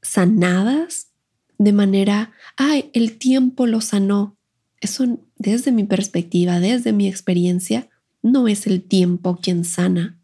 sanadas 0.03 1.13
de 1.57 1.73
manera, 1.73 2.33
ay, 2.59 2.91
el 2.93 3.17
tiempo 3.17 3.67
lo 3.67 3.81
sanó. 3.81 4.37
Eso 4.83 5.19
desde 5.39 5.73
mi 5.73 5.85
perspectiva, 5.85 6.61
desde 6.61 6.93
mi 6.93 7.09
experiencia, 7.09 7.89
no 8.21 8.49
es 8.49 8.67
el 8.67 8.83
tiempo 8.83 9.39
quien 9.41 9.65
sana, 9.65 10.21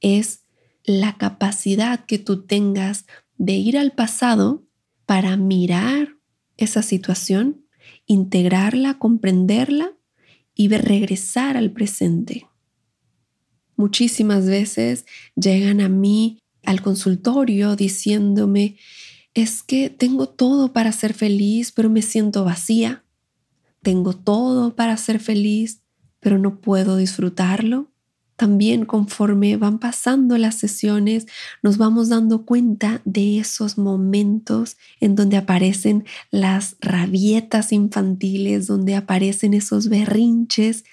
es 0.00 0.40
la 0.82 1.16
capacidad 1.18 2.06
que 2.06 2.18
tú 2.18 2.42
tengas 2.42 3.06
de 3.38 3.52
ir 3.52 3.78
al 3.78 3.92
pasado 3.92 4.64
para 5.04 5.36
mirar 5.36 6.16
esa 6.56 6.82
situación, 6.82 7.64
integrarla, 8.04 8.98
comprenderla 8.98 9.92
y 10.56 10.68
regresar 10.68 11.56
al 11.56 11.70
presente. 11.70 12.48
Muchísimas 13.76 14.46
veces 14.46 15.04
llegan 15.36 15.80
a 15.80 15.88
mí 15.88 16.38
al 16.64 16.80
consultorio 16.80 17.76
diciéndome, 17.76 18.76
es 19.34 19.62
que 19.62 19.90
tengo 19.90 20.28
todo 20.28 20.72
para 20.72 20.90
ser 20.92 21.12
feliz, 21.12 21.70
pero 21.70 21.90
me 21.90 22.00
siento 22.00 22.42
vacía. 22.42 23.04
Tengo 23.82 24.14
todo 24.14 24.74
para 24.74 24.96
ser 24.96 25.20
feliz, 25.20 25.82
pero 26.20 26.38
no 26.38 26.58
puedo 26.60 26.96
disfrutarlo. 26.96 27.92
También 28.36 28.84
conforme 28.84 29.56
van 29.56 29.78
pasando 29.78 30.36
las 30.36 30.56
sesiones, 30.56 31.26
nos 31.62 31.78
vamos 31.78 32.10
dando 32.10 32.44
cuenta 32.44 33.00
de 33.06 33.38
esos 33.38 33.78
momentos 33.78 34.76
en 35.00 35.14
donde 35.14 35.38
aparecen 35.38 36.04
las 36.30 36.76
rabietas 36.80 37.72
infantiles, 37.72 38.66
donde 38.66 38.94
aparecen 38.94 39.54
esos 39.54 39.88
berrinches. 39.88 40.84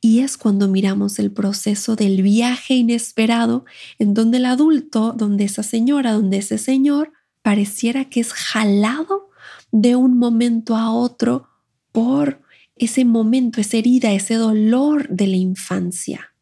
Y 0.00 0.20
es 0.20 0.36
cuando 0.36 0.68
miramos 0.68 1.18
el 1.18 1.32
proceso 1.32 1.96
del 1.96 2.22
viaje 2.22 2.74
inesperado, 2.74 3.64
en 3.98 4.14
donde 4.14 4.36
el 4.36 4.46
adulto, 4.46 5.12
donde 5.12 5.44
esa 5.44 5.64
señora, 5.64 6.12
donde 6.12 6.36
ese 6.38 6.58
señor, 6.58 7.12
pareciera 7.42 8.04
que 8.04 8.20
es 8.20 8.32
jalado 8.32 9.30
de 9.72 9.96
un 9.96 10.18
momento 10.18 10.76
a 10.76 10.92
otro 10.92 11.48
por 11.90 12.42
ese 12.76 13.04
momento, 13.04 13.60
esa 13.60 13.78
herida, 13.78 14.12
ese 14.12 14.34
dolor 14.34 15.08
de 15.08 15.26
la 15.26 15.36
infancia. 15.36 16.35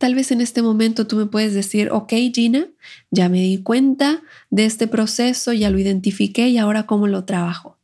Tal 0.00 0.14
vez 0.14 0.32
en 0.32 0.40
este 0.40 0.62
momento 0.62 1.06
tú 1.06 1.16
me 1.16 1.26
puedes 1.26 1.52
decir, 1.52 1.90
ok 1.92 2.14
Gina, 2.32 2.66
ya 3.10 3.28
me 3.28 3.42
di 3.42 3.62
cuenta 3.62 4.22
de 4.48 4.64
este 4.64 4.86
proceso, 4.86 5.52
ya 5.52 5.68
lo 5.68 5.78
identifiqué 5.78 6.48
y 6.48 6.56
ahora 6.56 6.86
cómo 6.86 7.06
lo 7.06 7.26
trabajo. 7.26 7.76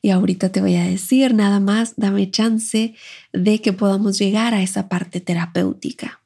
Y 0.00 0.10
ahorita 0.10 0.50
te 0.50 0.60
voy 0.60 0.76
a 0.76 0.84
decir 0.84 1.34
nada 1.34 1.58
más, 1.58 1.94
dame 1.96 2.30
chance 2.30 2.94
de 3.32 3.60
que 3.60 3.72
podamos 3.72 4.16
llegar 4.16 4.54
a 4.54 4.62
esa 4.62 4.88
parte 4.88 5.20
terapéutica. 5.20 6.22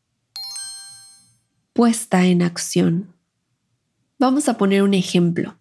Puesta 1.73 2.27
en 2.27 2.43
acción. 2.43 3.15
Vamos 4.19 4.47
a 4.47 4.59
poner 4.59 4.83
un 4.83 4.93
ejemplo. 4.93 5.57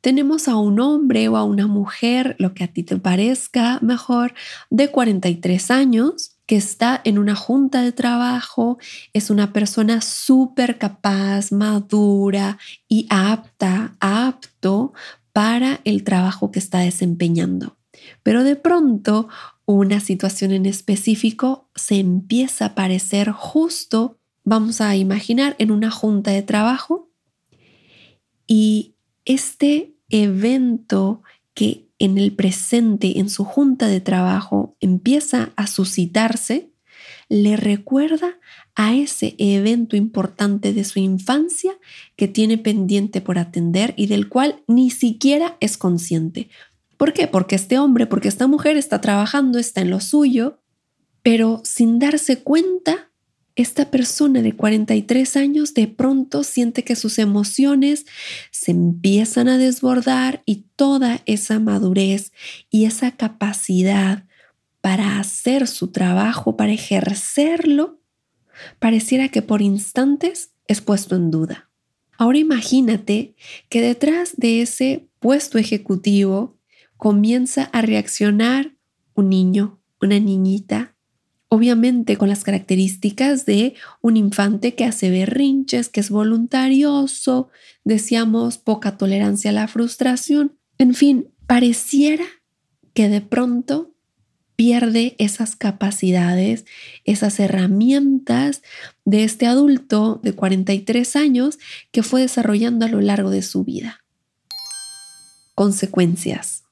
Tenemos 0.00 0.48
a 0.48 0.56
un 0.56 0.80
hombre 0.80 1.28
o 1.28 1.36
a 1.36 1.44
una 1.44 1.68
mujer, 1.68 2.34
lo 2.40 2.52
que 2.52 2.64
a 2.64 2.72
ti 2.72 2.82
te 2.82 2.96
parezca 2.96 3.78
mejor, 3.80 4.34
de 4.70 4.88
43 4.88 5.70
años 5.70 6.39
que 6.50 6.56
está 6.56 7.00
en 7.04 7.20
una 7.20 7.36
junta 7.36 7.80
de 7.80 7.92
trabajo, 7.92 8.76
es 9.12 9.30
una 9.30 9.52
persona 9.52 10.00
súper 10.00 10.78
capaz, 10.78 11.52
madura 11.52 12.58
y 12.88 13.06
apta, 13.08 13.96
apto 14.00 14.92
para 15.32 15.78
el 15.84 16.02
trabajo 16.02 16.50
que 16.50 16.58
está 16.58 16.80
desempeñando. 16.80 17.76
Pero 18.24 18.42
de 18.42 18.56
pronto 18.56 19.28
una 19.64 20.00
situación 20.00 20.50
en 20.50 20.66
específico 20.66 21.70
se 21.76 22.00
empieza 22.00 22.64
a 22.64 22.74
parecer 22.74 23.30
justo, 23.30 24.18
vamos 24.42 24.80
a 24.80 24.96
imaginar, 24.96 25.54
en 25.60 25.70
una 25.70 25.92
junta 25.92 26.32
de 26.32 26.42
trabajo 26.42 27.12
y 28.48 28.96
este 29.24 29.94
evento 30.08 31.22
en 31.98 32.18
el 32.18 32.32
presente, 32.32 33.18
en 33.18 33.28
su 33.28 33.44
junta 33.44 33.86
de 33.86 34.00
trabajo, 34.00 34.76
empieza 34.80 35.52
a 35.56 35.66
suscitarse, 35.66 36.70
le 37.28 37.56
recuerda 37.56 38.38
a 38.74 38.94
ese 38.94 39.34
evento 39.38 39.96
importante 39.96 40.72
de 40.72 40.84
su 40.84 40.98
infancia 40.98 41.72
que 42.16 42.28
tiene 42.28 42.58
pendiente 42.58 43.20
por 43.20 43.38
atender 43.38 43.94
y 43.96 44.06
del 44.06 44.28
cual 44.28 44.62
ni 44.66 44.90
siquiera 44.90 45.56
es 45.60 45.76
consciente. 45.76 46.48
¿Por 46.96 47.12
qué? 47.12 47.26
Porque 47.26 47.56
este 47.56 47.78
hombre, 47.78 48.06
porque 48.06 48.28
esta 48.28 48.46
mujer 48.46 48.76
está 48.76 49.00
trabajando, 49.00 49.58
está 49.58 49.80
en 49.82 49.90
lo 49.90 50.00
suyo, 50.00 50.60
pero 51.22 51.60
sin 51.64 51.98
darse 51.98 52.42
cuenta, 52.42 53.09
esta 53.56 53.90
persona 53.90 54.42
de 54.42 54.54
43 54.54 55.36
años 55.36 55.74
de 55.74 55.88
pronto 55.88 56.44
siente 56.44 56.84
que 56.84 56.96
sus 56.96 57.18
emociones 57.18 58.06
se 58.50 58.70
empiezan 58.70 59.48
a 59.48 59.58
desbordar 59.58 60.42
y 60.46 60.66
toda 60.76 61.22
esa 61.26 61.58
madurez 61.58 62.32
y 62.70 62.84
esa 62.84 63.12
capacidad 63.12 64.24
para 64.80 65.18
hacer 65.18 65.66
su 65.66 65.88
trabajo, 65.88 66.56
para 66.56 66.72
ejercerlo, 66.72 68.00
pareciera 68.78 69.28
que 69.28 69.42
por 69.42 69.62
instantes 69.62 70.52
es 70.66 70.80
puesto 70.80 71.16
en 71.16 71.30
duda. 71.30 71.70
Ahora 72.16 72.38
imagínate 72.38 73.34
que 73.68 73.80
detrás 73.80 74.34
de 74.36 74.62
ese 74.62 75.08
puesto 75.18 75.58
ejecutivo 75.58 76.58
comienza 76.96 77.64
a 77.64 77.82
reaccionar 77.82 78.74
un 79.14 79.30
niño, 79.30 79.80
una 80.00 80.18
niñita, 80.18 80.94
obviamente 81.50 82.16
con 82.16 82.28
las 82.28 82.44
características 82.44 83.44
de 83.44 83.74
un 84.00 84.16
infante 84.16 84.76
que 84.76 84.84
hace 84.84 85.10
berrinches, 85.10 85.88
que 85.88 85.98
es 85.98 86.08
voluntarioso, 86.08 87.50
decíamos 87.84 88.56
poca 88.56 88.96
tolerancia 88.96 89.50
a 89.50 89.54
la 89.54 89.66
frustración, 89.66 90.56
en 90.78 90.94
fin, 90.94 91.28
pareciera 91.48 92.24
que 92.94 93.08
de 93.08 93.20
pronto 93.20 93.92
pierde 94.54 95.16
esas 95.18 95.56
capacidades, 95.56 96.66
esas 97.04 97.40
herramientas 97.40 98.62
de 99.04 99.24
este 99.24 99.46
adulto 99.46 100.20
de 100.22 100.34
43 100.34 101.16
años 101.16 101.58
que 101.90 102.04
fue 102.04 102.20
desarrollando 102.20 102.86
a 102.86 102.88
lo 102.88 103.00
largo 103.00 103.30
de 103.30 103.42
su 103.42 103.64
vida. 103.64 104.04
Consecuencias. 105.56 106.62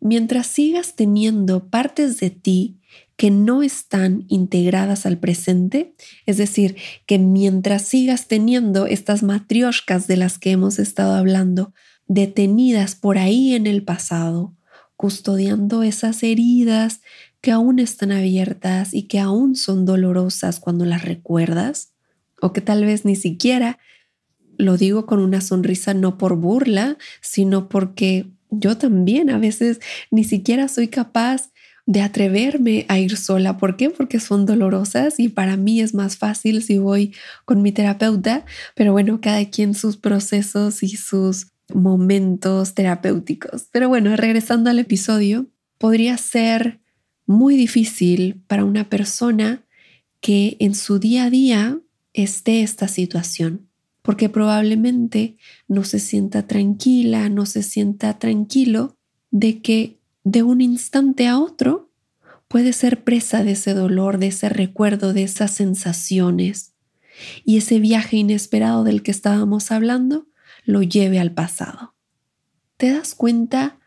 Mientras 0.00 0.46
sigas 0.46 0.94
teniendo 0.94 1.70
partes 1.70 2.20
de 2.20 2.28
ti 2.28 2.77
que 3.18 3.32
no 3.32 3.64
están 3.64 4.24
integradas 4.28 5.04
al 5.04 5.18
presente, 5.18 5.92
es 6.24 6.36
decir, 6.36 6.76
que 7.04 7.18
mientras 7.18 7.82
sigas 7.82 8.28
teniendo 8.28 8.86
estas 8.86 9.24
matrioshkas 9.24 10.06
de 10.06 10.16
las 10.16 10.38
que 10.38 10.52
hemos 10.52 10.78
estado 10.78 11.14
hablando, 11.16 11.74
detenidas 12.06 12.94
por 12.94 13.18
ahí 13.18 13.54
en 13.54 13.66
el 13.66 13.82
pasado, 13.82 14.54
custodiando 14.94 15.82
esas 15.82 16.22
heridas 16.22 17.00
que 17.40 17.50
aún 17.50 17.80
están 17.80 18.12
abiertas 18.12 18.94
y 18.94 19.08
que 19.08 19.18
aún 19.18 19.56
son 19.56 19.84
dolorosas 19.84 20.60
cuando 20.60 20.84
las 20.84 21.04
recuerdas, 21.04 21.92
o 22.40 22.52
que 22.52 22.60
tal 22.60 22.84
vez 22.84 23.04
ni 23.04 23.16
siquiera 23.16 23.80
lo 24.58 24.76
digo 24.76 25.06
con 25.06 25.18
una 25.18 25.40
sonrisa 25.40 25.92
no 25.92 26.18
por 26.18 26.36
burla, 26.36 26.98
sino 27.20 27.68
porque 27.68 28.30
yo 28.50 28.78
también 28.78 29.28
a 29.28 29.38
veces 29.38 29.80
ni 30.12 30.22
siquiera 30.22 30.68
soy 30.68 30.86
capaz 30.86 31.50
de 31.88 32.02
atreverme 32.02 32.84
a 32.88 32.98
ir 32.98 33.16
sola. 33.16 33.56
¿Por 33.56 33.78
qué? 33.78 33.88
Porque 33.88 34.20
son 34.20 34.44
dolorosas 34.44 35.18
y 35.18 35.30
para 35.30 35.56
mí 35.56 35.80
es 35.80 35.94
más 35.94 36.18
fácil 36.18 36.62
si 36.62 36.76
voy 36.76 37.14
con 37.46 37.62
mi 37.62 37.72
terapeuta, 37.72 38.44
pero 38.74 38.92
bueno, 38.92 39.22
cada 39.22 39.42
quien 39.46 39.72
sus 39.72 39.96
procesos 39.96 40.82
y 40.82 40.90
sus 40.98 41.46
momentos 41.72 42.74
terapéuticos. 42.74 43.68
Pero 43.72 43.88
bueno, 43.88 44.14
regresando 44.16 44.68
al 44.68 44.78
episodio, 44.78 45.46
podría 45.78 46.18
ser 46.18 46.78
muy 47.24 47.56
difícil 47.56 48.42
para 48.46 48.66
una 48.66 48.90
persona 48.90 49.64
que 50.20 50.58
en 50.60 50.74
su 50.74 50.98
día 50.98 51.24
a 51.24 51.30
día 51.30 51.78
esté 52.12 52.60
esta 52.60 52.86
situación 52.86 53.66
porque 54.02 54.28
probablemente 54.28 55.36
no 55.68 55.84
se 55.84 56.00
sienta 56.00 56.46
tranquila, 56.46 57.30
no 57.30 57.46
se 57.46 57.62
sienta 57.62 58.18
tranquilo 58.18 58.96
de 59.30 59.60
que 59.60 59.97
de 60.24 60.42
un 60.42 60.60
instante 60.60 61.26
a 61.26 61.38
otro 61.38 61.90
puede 62.48 62.72
ser 62.72 63.04
presa 63.04 63.44
de 63.44 63.52
ese 63.52 63.74
dolor, 63.74 64.18
de 64.18 64.28
ese 64.28 64.48
recuerdo, 64.48 65.12
de 65.12 65.22
esas 65.22 65.52
sensaciones. 65.52 66.74
Y 67.44 67.58
ese 67.58 67.78
viaje 67.78 68.16
inesperado 68.16 68.84
del 68.84 69.02
que 69.02 69.10
estábamos 69.10 69.70
hablando 69.70 70.28
lo 70.64 70.82
lleve 70.82 71.18
al 71.18 71.32
pasado. 71.32 71.94
¿Te 72.76 72.90
das 72.90 73.14
cuenta 73.14 73.78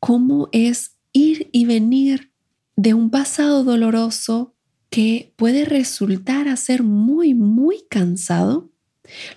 cómo 0.00 0.48
es 0.52 0.96
ir 1.12 1.48
y 1.52 1.64
venir 1.64 2.32
de 2.76 2.94
un 2.94 3.10
pasado 3.10 3.64
doloroso 3.64 4.54
que 4.90 5.32
puede 5.36 5.64
resultar 5.64 6.48
a 6.48 6.56
ser 6.56 6.82
muy, 6.82 7.34
muy 7.34 7.84
cansado? 7.88 8.71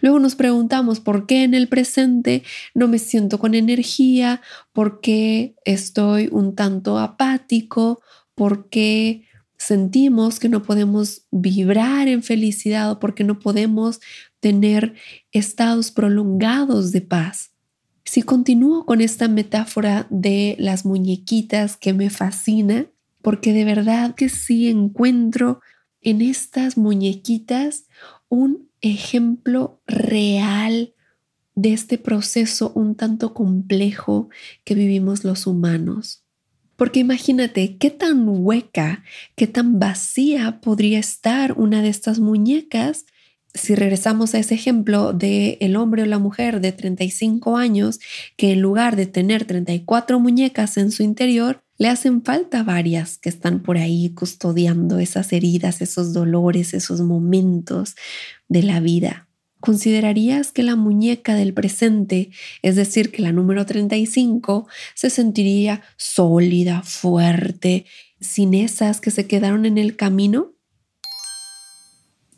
Luego 0.01 0.19
nos 0.19 0.35
preguntamos 0.35 0.99
por 0.99 1.25
qué 1.25 1.43
en 1.43 1.53
el 1.53 1.67
presente 1.67 2.43
no 2.73 2.87
me 2.87 2.99
siento 2.99 3.39
con 3.39 3.55
energía, 3.55 4.41
por 4.73 5.01
qué 5.01 5.55
estoy 5.65 6.29
un 6.31 6.55
tanto 6.55 6.99
apático, 6.99 8.01
por 8.35 8.69
qué 8.69 9.23
sentimos 9.57 10.39
que 10.39 10.49
no 10.49 10.63
podemos 10.63 11.25
vibrar 11.31 12.07
en 12.07 12.23
felicidad 12.23 12.91
o 12.91 12.99
por 12.99 13.15
qué 13.15 13.23
no 13.23 13.39
podemos 13.39 13.99
tener 14.39 14.95
estados 15.31 15.91
prolongados 15.91 16.91
de 16.91 17.01
paz. 17.01 17.51
Si 18.03 18.21
continúo 18.21 18.85
con 18.85 19.01
esta 19.01 19.27
metáfora 19.27 20.05
de 20.09 20.55
las 20.59 20.85
muñequitas 20.85 21.77
que 21.77 21.93
me 21.93 22.09
fascina, 22.09 22.85
porque 23.21 23.53
de 23.53 23.65
verdad 23.65 24.13
que 24.13 24.29
sí 24.29 24.69
encuentro 24.69 25.61
en 26.01 26.21
estas 26.21 26.77
muñequitas 26.77 27.85
un 28.29 28.69
ejemplo 28.85 29.81
real 29.87 30.93
de 31.55 31.73
este 31.73 31.97
proceso 31.97 32.71
un 32.75 32.95
tanto 32.95 33.33
complejo 33.33 34.29
que 34.63 34.75
vivimos 34.75 35.23
los 35.23 35.47
humanos. 35.47 36.23
Porque 36.75 36.99
imagínate 36.99 37.77
qué 37.77 37.89
tan 37.89 38.25
hueca, 38.27 39.03
qué 39.35 39.47
tan 39.47 39.79
vacía 39.79 40.59
podría 40.59 40.99
estar 40.99 41.53
una 41.53 41.81
de 41.81 41.89
estas 41.89 42.19
muñecas 42.19 43.05
si 43.55 43.73
regresamos 43.73 44.35
a 44.35 44.39
ese 44.39 44.53
ejemplo 44.53 45.13
de 45.13 45.57
el 45.61 45.77
hombre 45.77 46.03
o 46.03 46.05
la 46.05 46.19
mujer 46.19 46.59
de 46.59 46.73
35 46.73 47.57
años 47.57 47.99
que 48.35 48.51
en 48.51 48.61
lugar 48.61 48.95
de 48.95 49.05
tener 49.05 49.45
34 49.45 50.19
muñecas 50.19 50.77
en 50.77 50.91
su 50.91 51.03
interior, 51.03 51.63
le 51.77 51.87
hacen 51.87 52.21
falta 52.21 52.63
varias 52.63 53.17
que 53.17 53.29
están 53.29 53.61
por 53.61 53.77
ahí 53.77 54.11
custodiando 54.11 54.99
esas 54.99 55.33
heridas, 55.33 55.81
esos 55.81 56.13
dolores, 56.13 56.73
esos 56.73 57.01
momentos 57.01 57.95
de 58.47 58.63
la 58.63 58.79
vida. 58.79 59.27
¿Considerarías 59.61 60.51
que 60.51 60.61
la 60.61 60.75
muñeca 60.75 61.33
del 61.33 61.53
presente, 61.53 62.29
es 62.61 62.75
decir, 62.75 63.11
que 63.11 63.21
la 63.21 63.31
número 63.31 63.65
35, 63.65 64.67
se 64.93 65.09
sentiría 65.09 65.81
sólida, 65.97 66.83
fuerte, 66.83 67.85
sin 68.19 68.53
esas 68.53 69.01
que 69.01 69.11
se 69.11 69.27
quedaron 69.27 69.65
en 69.65 69.77
el 69.77 69.95
camino? 69.95 70.53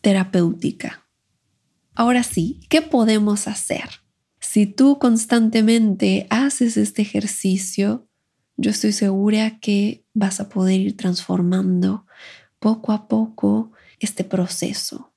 Terapéutica. 0.01 1.06
Ahora 1.97 2.21
sí, 2.21 2.59
¿qué 2.69 2.83
podemos 2.83 3.47
hacer? 3.47 3.89
Si 4.39 4.67
tú 4.67 4.99
constantemente 4.99 6.27
haces 6.29 6.77
este 6.77 7.01
ejercicio, 7.01 8.07
yo 8.55 8.69
estoy 8.69 8.91
segura 8.91 9.57
que 9.59 10.05
vas 10.13 10.39
a 10.39 10.47
poder 10.47 10.79
ir 10.79 10.95
transformando 10.95 12.05
poco 12.59 12.91
a 12.91 13.07
poco 13.07 13.71
este 13.99 14.23
proceso. 14.23 15.11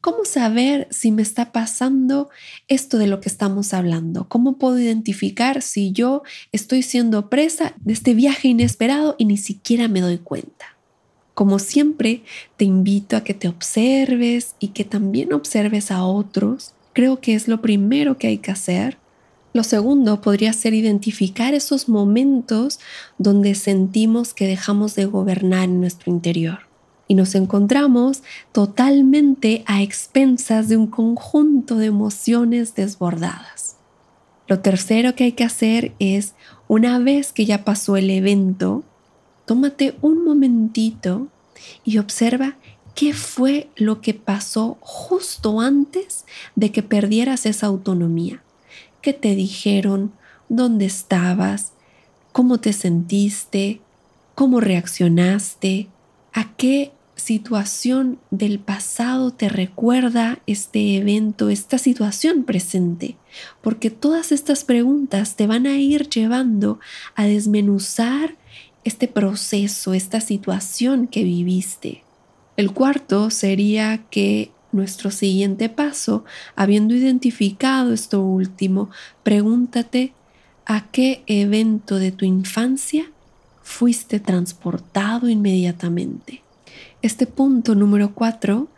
¿Cómo 0.00 0.24
saber 0.24 0.88
si 0.90 1.12
me 1.12 1.22
está 1.22 1.52
pasando 1.52 2.30
esto 2.66 2.98
de 2.98 3.06
lo 3.06 3.20
que 3.20 3.28
estamos 3.28 3.72
hablando? 3.72 4.28
¿Cómo 4.28 4.58
puedo 4.58 4.80
identificar 4.80 5.62
si 5.62 5.92
yo 5.92 6.24
estoy 6.50 6.82
siendo 6.82 7.30
presa 7.30 7.74
de 7.76 7.92
este 7.92 8.12
viaje 8.12 8.48
inesperado 8.48 9.14
y 9.18 9.26
ni 9.26 9.36
siquiera 9.36 9.86
me 9.86 10.00
doy 10.00 10.18
cuenta? 10.18 10.73
Como 11.34 11.58
siempre, 11.58 12.22
te 12.56 12.64
invito 12.64 13.16
a 13.16 13.24
que 13.24 13.34
te 13.34 13.48
observes 13.48 14.54
y 14.60 14.68
que 14.68 14.84
también 14.84 15.32
observes 15.32 15.90
a 15.90 16.04
otros. 16.04 16.72
Creo 16.92 17.20
que 17.20 17.34
es 17.34 17.48
lo 17.48 17.60
primero 17.60 18.18
que 18.18 18.28
hay 18.28 18.38
que 18.38 18.52
hacer 18.52 18.98
lo 19.54 19.62
segundo 19.62 20.20
podría 20.20 20.52
ser 20.52 20.74
identificar 20.74 21.54
esos 21.54 21.88
momentos 21.88 22.80
donde 23.18 23.54
sentimos 23.54 24.34
que 24.34 24.48
dejamos 24.48 24.96
de 24.96 25.04
gobernar 25.06 25.64
en 25.64 25.80
nuestro 25.80 26.12
interior. 26.12 26.58
y 27.06 27.16
nos 27.16 27.34
encontramos 27.34 28.22
totalmente 28.50 29.62
a 29.66 29.82
expensas 29.82 30.70
de 30.70 30.78
un 30.78 30.86
conjunto 30.86 31.76
de 31.76 31.84
emociones 31.84 32.74
desbordadas. 32.74 33.76
Lo 34.48 34.60
tercero 34.60 35.14
que 35.14 35.24
hay 35.24 35.32
que 35.32 35.44
hacer 35.44 35.92
es, 35.98 36.32
una 36.66 36.98
vez 36.98 37.34
que 37.34 37.44
ya 37.44 37.62
pasó 37.62 37.98
el 37.98 38.08
evento, 38.08 38.84
tómate 39.46 39.96
un 40.00 40.24
momentito 40.24 41.28
y 41.84 41.98
observa 41.98 42.56
qué 42.94 43.12
fue 43.12 43.68
lo 43.76 44.00
que 44.00 44.14
pasó 44.14 44.78
justo 44.80 45.60
antes 45.60 46.24
de 46.54 46.70
que 46.70 46.82
perdieras 46.82 47.46
esa 47.46 47.66
autonomía. 47.66 48.42
¿Qué 49.02 49.12
te 49.12 49.34
dijeron? 49.34 50.12
¿Dónde 50.48 50.86
estabas? 50.86 51.72
¿Cómo 52.32 52.58
te 52.58 52.72
sentiste? 52.72 53.80
¿Cómo 54.34 54.60
reaccionaste? 54.60 55.88
¿A 56.32 56.54
qué 56.56 56.92
situación 57.16 58.18
del 58.30 58.58
pasado 58.58 59.30
te 59.30 59.48
recuerda 59.48 60.40
este 60.46 60.96
evento, 60.96 61.48
esta 61.48 61.78
situación 61.78 62.44
presente? 62.44 63.16
Porque 63.62 63.90
todas 63.90 64.32
estas 64.32 64.64
preguntas 64.64 65.36
te 65.36 65.46
van 65.46 65.66
a 65.66 65.76
ir 65.78 66.08
llevando 66.08 66.80
a 67.14 67.24
desmenuzar 67.24 68.36
este 68.84 69.08
proceso, 69.08 69.94
esta 69.94 70.20
situación 70.20 71.06
que 71.06 71.24
viviste. 71.24 72.02
El 72.56 72.72
cuarto 72.72 73.30
sería 73.30 74.04
que 74.10 74.52
nuestro 74.72 75.10
siguiente 75.10 75.68
paso, 75.68 76.24
habiendo 76.56 76.94
identificado 76.94 77.92
esto 77.92 78.20
último, 78.20 78.90
pregúntate 79.22 80.12
a 80.66 80.90
qué 80.90 81.22
evento 81.26 81.98
de 81.98 82.12
tu 82.12 82.24
infancia 82.24 83.10
fuiste 83.62 84.20
transportado 84.20 85.28
inmediatamente. 85.28 86.42
Este 87.02 87.26
punto 87.26 87.74
número 87.74 88.14
cuatro 88.14 88.68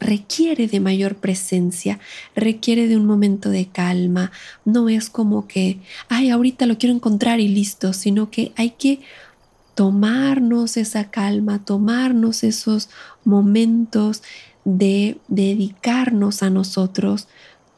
requiere 0.00 0.66
de 0.68 0.80
mayor 0.80 1.16
presencia, 1.16 1.98
requiere 2.34 2.88
de 2.88 2.96
un 2.96 3.06
momento 3.06 3.50
de 3.50 3.66
calma. 3.66 4.32
No 4.64 4.88
es 4.88 5.08
como 5.08 5.46
que, 5.46 5.80
ay, 6.08 6.30
ahorita 6.30 6.66
lo 6.66 6.78
quiero 6.78 6.94
encontrar 6.94 7.40
y 7.40 7.48
listo, 7.48 7.92
sino 7.92 8.30
que 8.30 8.52
hay 8.56 8.70
que 8.70 9.00
tomarnos 9.74 10.76
esa 10.76 11.10
calma, 11.10 11.64
tomarnos 11.64 12.44
esos 12.44 12.88
momentos 13.24 14.22
de 14.64 15.18
dedicarnos 15.28 16.42
a 16.42 16.50
nosotros, 16.50 17.28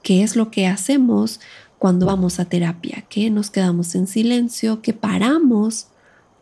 que 0.03 0.23
es 0.23 0.37
lo 0.37 0.51
que 0.51 0.67
hacemos 0.67 1.41
cuando 1.79 2.07
vamos 2.07 2.39
a 2.39 2.45
terapia, 2.45 3.05
que 3.09 3.31
nos 3.31 3.51
quedamos 3.51 3.95
en 3.95 4.07
silencio, 4.07 4.83
que 4.83 4.93
paramos 4.93 5.89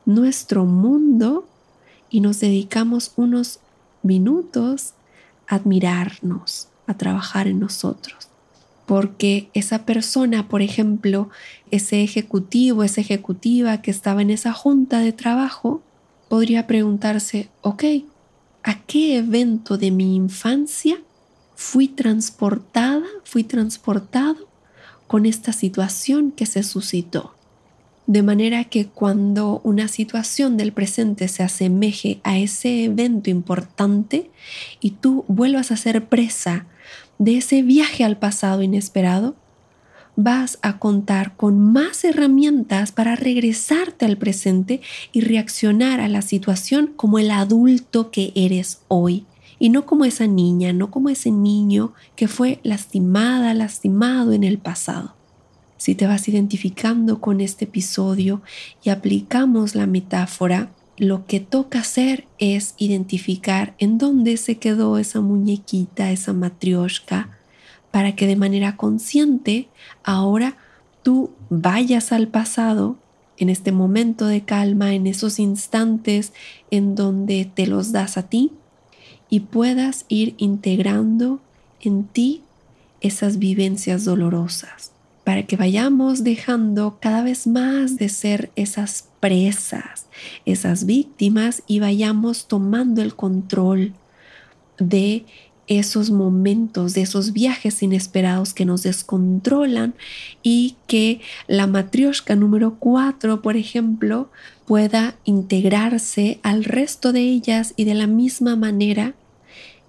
nuestro 0.04 0.64
mundo 0.64 1.48
y 2.10 2.20
nos 2.20 2.40
dedicamos 2.40 3.12
unos 3.16 3.60
minutos 4.02 4.92
a 5.48 5.56
admirarnos, 5.56 6.68
a 6.86 6.94
trabajar 6.94 7.48
en 7.48 7.60
nosotros. 7.60 8.28
Porque 8.86 9.50
esa 9.54 9.86
persona, 9.86 10.48
por 10.48 10.60
ejemplo, 10.62 11.30
ese 11.70 12.02
ejecutivo, 12.02 12.82
esa 12.82 13.00
ejecutiva 13.00 13.80
que 13.80 13.90
estaba 13.90 14.22
en 14.22 14.30
esa 14.30 14.52
junta 14.52 15.00
de 15.00 15.12
trabajo, 15.12 15.82
podría 16.28 16.66
preguntarse, 16.66 17.48
ok, 17.62 17.84
¿a 18.62 18.80
qué 18.82 19.16
evento 19.16 19.78
de 19.78 19.90
mi 19.90 20.16
infancia 20.16 21.00
fui 21.54 21.88
transportada, 21.88 23.06
fui 23.24 23.44
transportado 23.44 24.48
con 25.06 25.26
esta 25.26 25.52
situación 25.52 26.30
que 26.32 26.46
se 26.46 26.62
suscitó? 26.62 27.33
De 28.06 28.22
manera 28.22 28.64
que 28.64 28.86
cuando 28.86 29.62
una 29.64 29.88
situación 29.88 30.58
del 30.58 30.72
presente 30.74 31.26
se 31.28 31.42
asemeje 31.42 32.20
a 32.22 32.36
ese 32.36 32.84
evento 32.84 33.30
importante 33.30 34.30
y 34.80 34.90
tú 34.90 35.24
vuelvas 35.26 35.70
a 35.70 35.78
ser 35.78 36.06
presa 36.06 36.66
de 37.18 37.38
ese 37.38 37.62
viaje 37.62 38.04
al 38.04 38.18
pasado 38.18 38.62
inesperado, 38.62 39.36
vas 40.16 40.58
a 40.60 40.78
contar 40.78 41.34
con 41.36 41.58
más 41.58 42.04
herramientas 42.04 42.92
para 42.92 43.16
regresarte 43.16 44.04
al 44.04 44.18
presente 44.18 44.82
y 45.12 45.22
reaccionar 45.22 46.00
a 46.00 46.08
la 46.08 46.20
situación 46.20 46.92
como 46.94 47.18
el 47.18 47.30
adulto 47.30 48.10
que 48.10 48.32
eres 48.34 48.82
hoy. 48.88 49.24
Y 49.58 49.70
no 49.70 49.86
como 49.86 50.04
esa 50.04 50.26
niña, 50.26 50.74
no 50.74 50.90
como 50.90 51.08
ese 51.08 51.30
niño 51.30 51.94
que 52.16 52.28
fue 52.28 52.60
lastimada, 52.64 53.54
lastimado 53.54 54.34
en 54.34 54.44
el 54.44 54.58
pasado 54.58 55.14
si 55.84 55.94
te 55.94 56.06
vas 56.06 56.28
identificando 56.28 57.20
con 57.20 57.42
este 57.42 57.66
episodio 57.66 58.40
y 58.82 58.88
aplicamos 58.88 59.74
la 59.74 59.86
metáfora, 59.86 60.70
lo 60.96 61.26
que 61.26 61.40
toca 61.40 61.80
hacer 61.80 62.26
es 62.38 62.74
identificar 62.78 63.74
en 63.76 63.98
dónde 63.98 64.38
se 64.38 64.56
quedó 64.56 64.96
esa 64.96 65.20
muñequita, 65.20 66.10
esa 66.10 66.32
matrioshka, 66.32 67.36
para 67.90 68.16
que 68.16 68.26
de 68.26 68.34
manera 68.34 68.78
consciente 68.78 69.68
ahora 70.04 70.56
tú 71.02 71.32
vayas 71.50 72.12
al 72.12 72.28
pasado 72.28 72.96
en 73.36 73.50
este 73.50 73.70
momento 73.70 74.26
de 74.26 74.42
calma, 74.42 74.94
en 74.94 75.06
esos 75.06 75.38
instantes 75.38 76.32
en 76.70 76.94
donde 76.94 77.44
te 77.44 77.66
los 77.66 77.92
das 77.92 78.16
a 78.16 78.22
ti 78.22 78.52
y 79.28 79.40
puedas 79.40 80.06
ir 80.08 80.34
integrando 80.38 81.40
en 81.82 82.04
ti 82.04 82.42
esas 83.02 83.38
vivencias 83.38 84.06
dolorosas 84.06 84.93
para 85.24 85.44
que 85.44 85.56
vayamos 85.56 86.22
dejando 86.22 86.98
cada 87.00 87.22
vez 87.22 87.46
más 87.46 87.96
de 87.96 88.08
ser 88.08 88.50
esas 88.56 89.08
presas, 89.20 90.06
esas 90.44 90.84
víctimas 90.84 91.62
y 91.66 91.80
vayamos 91.80 92.46
tomando 92.46 93.02
el 93.02 93.14
control 93.14 93.94
de 94.78 95.24
esos 95.66 96.10
momentos, 96.10 96.92
de 96.92 97.02
esos 97.02 97.32
viajes 97.32 97.82
inesperados 97.82 98.52
que 98.52 98.66
nos 98.66 98.82
descontrolan 98.82 99.94
y 100.42 100.76
que 100.86 101.20
la 101.46 101.66
matrioshka 101.66 102.36
número 102.36 102.76
4, 102.78 103.40
por 103.40 103.56
ejemplo, 103.56 104.30
pueda 104.66 105.16
integrarse 105.24 106.38
al 106.42 106.64
resto 106.64 107.12
de 107.12 107.20
ellas 107.20 107.72
y 107.76 107.84
de 107.84 107.94
la 107.94 108.06
misma 108.06 108.56
manera 108.56 109.14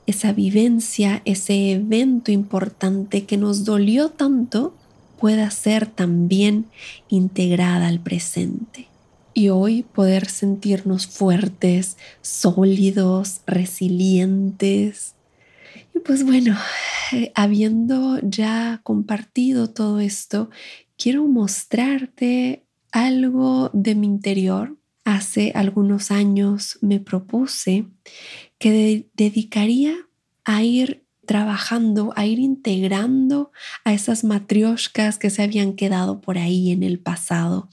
esa 0.06 0.34
vivencia, 0.34 1.22
ese 1.26 1.72
evento 1.72 2.32
importante 2.32 3.26
que 3.26 3.38
nos 3.38 3.66
dolió 3.66 4.10
tanto, 4.10 4.74
pueda 5.18 5.50
ser 5.52 5.88
también 5.88 6.66
integrada 7.10 7.88
al 7.88 8.00
presente. 8.00 8.88
Y 9.34 9.50
hoy 9.50 9.84
poder 9.84 10.28
sentirnos 10.28 11.08
fuertes, 11.08 11.98
sólidos, 12.22 13.42
resilientes. 13.46 15.16
Y 15.94 16.00
pues 16.00 16.24
bueno, 16.24 16.58
eh, 17.12 17.32
habiendo 17.36 18.20
ya 18.22 18.80
compartido 18.84 19.70
todo 19.70 20.00
esto, 20.00 20.50
quiero 20.98 21.28
mostrarte 21.28 22.64
algo 22.92 23.70
de 23.74 23.96
mi 23.96 24.08
interior. 24.08 24.78
Hace 25.04 25.52
algunos 25.54 26.12
años 26.12 26.80
me 26.82 27.00
propuse 27.00 27.86
que 28.58 29.06
dedicaría 29.14 29.96
a 30.46 30.64
ir 30.64 31.05
trabajando, 31.26 32.14
a 32.16 32.26
ir 32.26 32.40
integrando 32.40 33.52
a 33.84 33.94
esas 33.94 34.24
matrioshkas 34.24 35.18
que 35.18 35.30
se 35.30 35.44
habían 35.44 35.74
quedado 35.74 36.22
por 36.22 36.38
ahí 36.38 36.72
en 36.72 36.84
el 36.84 37.00
pasado, 37.00 37.70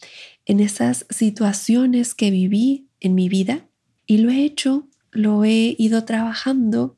en 0.46 0.60
esas 0.60 1.06
situaciones 1.10 2.14
que 2.14 2.30
viví 2.30 2.88
en 3.00 3.14
mi 3.14 3.28
vida. 3.28 3.66
Y 4.06 4.18
lo 4.18 4.30
he 4.30 4.44
hecho, 4.44 4.88
lo 5.10 5.44
he 5.44 5.76
ido 5.78 6.04
trabajando, 6.04 6.96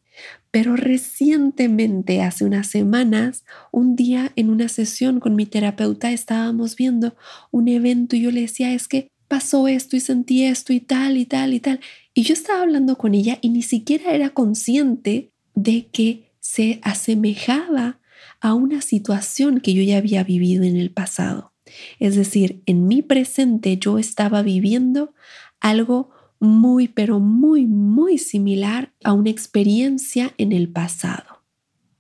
pero 0.51 0.77
recientemente, 0.77 2.23
hace 2.23 2.45
unas 2.45 2.69
semanas, 2.69 3.45
un 3.73 3.97
día 3.97 4.31
en 4.37 4.51
una 4.51 4.69
sesión 4.69 5.19
con 5.19 5.35
mi 5.35 5.47
terapeuta 5.47 6.13
estábamos 6.13 6.77
viendo 6.77 7.17
un 7.51 7.67
evento 7.67 8.15
y 8.15 8.21
yo 8.21 8.31
le 8.31 8.43
decía, 8.43 8.73
es 8.73 8.87
que 8.87 9.09
pasó 9.27 9.67
esto 9.67 9.97
y 9.97 10.01
sentí 10.01 10.45
esto 10.45 10.73
y 10.73 10.79
tal 10.79 11.17
y 11.17 11.27
tal 11.27 11.55
y 11.55 11.61
tal. 11.61 11.81
Y 12.15 12.23
yo 12.23 12.35
estaba 12.35 12.63
hablando 12.63 12.97
con 12.97 13.15
ella 13.15 13.39
y 13.41 13.49
ni 13.49 13.63
siquiera 13.63 14.13
era 14.13 14.31
consciente 14.31 15.33
de 15.57 15.87
que 15.87 16.31
se 16.45 16.79
asemejaba 16.83 18.01
a 18.39 18.53
una 18.53 18.83
situación 18.83 19.61
que 19.61 19.73
yo 19.73 19.83
ya 19.83 19.97
había 19.97 20.23
vivido 20.25 20.63
en 20.63 20.77
el 20.77 20.91
pasado. 20.91 21.55
Es 21.99 22.17
decir, 22.17 22.63
en 22.67 22.87
mi 22.87 23.01
presente 23.01 23.79
yo 23.79 23.99
estaba 23.99 24.43
viviendo 24.43 25.15
algo 25.59 26.11
muy, 26.41 26.89
pero 26.89 27.19
muy, 27.19 27.65
muy 27.65 28.19
similar 28.19 28.93
a 29.03 29.15
una 29.15 29.31
experiencia 29.31 30.35
en 30.37 30.53
el 30.53 30.69
pasado, 30.69 31.43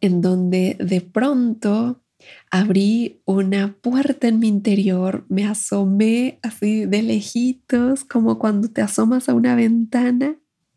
en 0.02 0.20
donde 0.20 0.76
de 0.78 1.00
pronto 1.00 2.02
abrí 2.50 3.22
una 3.24 3.78
puerta 3.80 4.28
en 4.28 4.40
mi 4.40 4.48
interior, 4.48 5.24
me 5.30 5.46
asomé 5.46 6.38
así 6.42 6.84
de 6.84 7.02
lejitos, 7.02 8.04
como 8.04 8.38
cuando 8.38 8.68
te 8.68 8.82
asomas 8.82 9.30
a 9.30 9.34
una 9.34 9.56
ventana, 9.56 10.36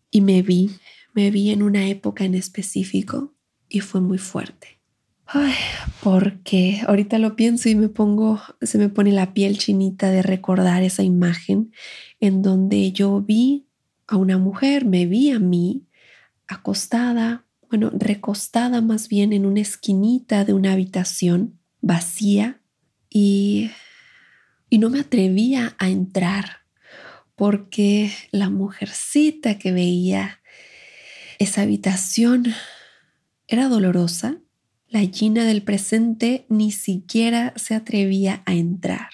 y 0.10 0.22
me 0.22 0.42
vi, 0.42 0.72
me 1.14 1.32
vi 1.32 1.50
en 1.50 1.64
una 1.64 1.90
época 1.90 2.24
en 2.24 2.34
específico 2.34 3.34
y 3.70 3.82
fue 3.82 4.02
muy 4.02 4.18
fuerte. 4.18 4.78
Ay, 5.26 5.54
porque 6.02 6.82
ahorita 6.88 7.20
lo 7.20 7.36
pienso 7.36 7.68
y 7.68 7.76
me 7.76 7.90
pongo, 7.90 8.42
se 8.62 8.78
me 8.78 8.88
pone 8.88 9.12
la 9.12 9.34
piel 9.34 9.58
chinita 9.58 10.10
de 10.10 10.22
recordar 10.22 10.84
esa 10.84 11.04
imagen 11.04 11.74
en 12.22 12.42
donde 12.42 12.94
yo 12.94 13.22
vi 13.22 13.68
a 14.08 14.16
una 14.16 14.38
mujer, 14.38 14.86
me 14.86 15.06
vi 15.06 15.32
a 15.32 15.40
mí 15.40 15.86
acostada, 16.48 17.46
bueno, 17.70 17.92
recostada 17.94 18.82
más 18.82 19.10
bien 19.10 19.34
en 19.34 19.46
una 19.46 19.60
esquinita 19.60 20.46
de 20.46 20.54
una 20.54 20.72
habitación 20.72 21.60
vacía 21.82 22.62
y, 23.10 23.72
y 24.70 24.78
no 24.78 24.90
me 24.90 25.02
atrevía 25.02 25.76
a 25.78 25.90
entrar 25.90 26.60
porque 27.36 28.12
la 28.32 28.50
mujercita 28.50 29.60
que 29.60 29.74
veía 29.74 30.40
esa 31.38 31.64
habitación 31.64 32.54
era 33.48 33.70
dolorosa. 33.70 34.38
La 34.90 35.02
Gina 35.02 35.46
del 35.46 35.64
presente 35.64 36.46
ni 36.50 36.72
siquiera 36.72 37.54
se 37.56 37.76
atrevía 37.76 38.44
a 38.46 38.54
entrar. 38.54 39.10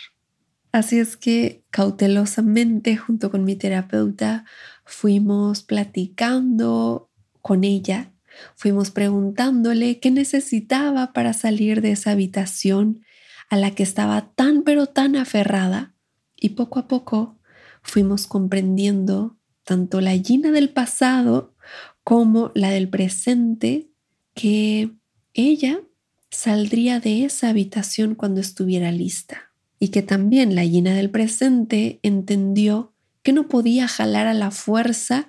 Así 0.71 0.97
es 0.97 1.17
que 1.17 1.63
cautelosamente 1.69 2.97
junto 2.97 3.29
con 3.29 3.43
mi 3.43 3.55
terapeuta 3.55 4.45
fuimos 4.85 5.61
platicando 5.61 7.11
con 7.41 7.63
ella, 7.63 8.11
fuimos 8.55 8.89
preguntándole 8.89 9.99
qué 9.99 10.09
necesitaba 10.09 11.13
para 11.13 11.33
salir 11.33 11.81
de 11.81 11.91
esa 11.91 12.11
habitación 12.11 13.03
a 13.49 13.57
la 13.57 13.71
que 13.71 13.83
estaba 13.83 14.31
tan 14.33 14.63
pero 14.63 14.87
tan 14.87 15.15
aferrada 15.15 15.93
y 16.35 16.49
poco 16.49 16.79
a 16.79 16.87
poco 16.87 17.39
fuimos 17.83 18.25
comprendiendo 18.25 19.37
tanto 19.63 20.01
la 20.01 20.17
Gina 20.17 20.51
del 20.51 20.69
pasado 20.69 21.55
como 22.03 22.51
la 22.55 22.71
del 22.71 22.89
presente 22.89 23.92
que 24.33 24.91
ella 25.33 25.81
saldría 26.29 26.99
de 26.99 27.25
esa 27.25 27.49
habitación 27.49 28.15
cuando 28.15 28.41
estuviera 28.41 28.91
lista 28.91 29.51
y 29.79 29.89
que 29.89 30.01
también 30.01 30.55
la 30.55 30.63
Gina 30.63 30.93
del 30.93 31.09
presente 31.09 31.99
entendió 32.03 32.93
que 33.21 33.33
no 33.33 33.47
podía 33.47 33.87
jalar 33.87 34.27
a 34.27 34.33
la 34.33 34.51
fuerza 34.51 35.27